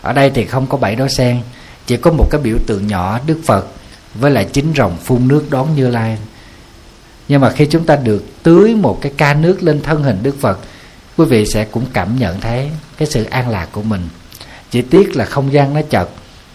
[0.02, 1.40] Ở đây thì không có bảy đóa sen,
[1.86, 3.66] chỉ có một cái biểu tượng nhỏ Đức Phật
[4.14, 6.18] với lại chín rồng phun nước đón Như Lai.
[7.28, 10.40] Nhưng mà khi chúng ta được tưới một cái ca nước lên thân hình Đức
[10.40, 10.58] Phật
[11.16, 14.08] quý vị sẽ cũng cảm nhận thấy cái sự an lạc của mình.
[14.70, 16.08] Chỉ tiếc là không gian nó chật,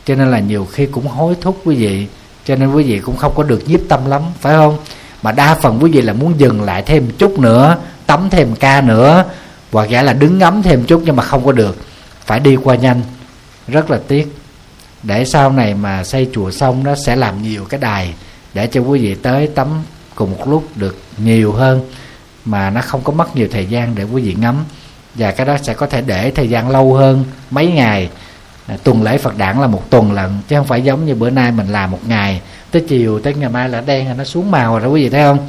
[0.05, 2.07] cho nên là nhiều khi cũng hối thúc quý vị,
[2.45, 4.77] cho nên quý vị cũng không có được nhiếp tâm lắm, phải không?
[5.21, 8.81] Mà đa phần quý vị là muốn dừng lại thêm chút nữa, tắm thêm ca
[8.81, 9.25] nữa,
[9.71, 11.77] hoặc giả là đứng ngắm thêm chút nhưng mà không có được.
[12.25, 13.01] Phải đi qua nhanh,
[13.67, 14.35] rất là tiếc.
[15.03, 18.13] Để sau này mà xây chùa xong nó sẽ làm nhiều cái đài
[18.53, 19.67] để cho quý vị tới tắm
[20.15, 21.81] cùng một lúc được nhiều hơn
[22.49, 24.65] mà nó không có mất nhiều thời gian để quý vị ngắm.
[25.15, 28.09] Và cái đó sẽ có thể để thời gian lâu hơn mấy ngày.
[28.67, 31.29] À, tuần lễ Phật đản là một tuần lần chứ không phải giống như bữa
[31.29, 32.41] nay mình làm một ngày.
[32.71, 35.21] Tới chiều tới ngày mai là đen rồi nó xuống màu rồi quý vị thấy
[35.21, 35.47] không?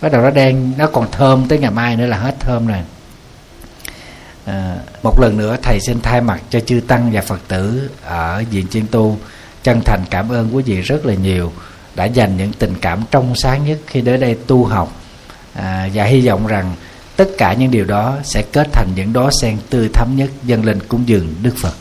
[0.00, 2.78] Bắt đầu nó đen nó còn thơm tới ngày mai nữa là hết thơm rồi.
[4.44, 8.44] À, một lần nữa thầy xin thay mặt cho chư tăng và phật tử ở
[8.50, 9.18] diện chuyên tu
[9.62, 11.52] chân thành cảm ơn quý vị rất là nhiều
[11.94, 14.92] đã dành những tình cảm trong sáng nhất khi đến đây tu học
[15.54, 16.74] à, và hy vọng rằng
[17.16, 20.64] tất cả những điều đó sẽ kết thành những đóa sen tươi thắm nhất dâng
[20.64, 21.72] lên cúng dường đức phật.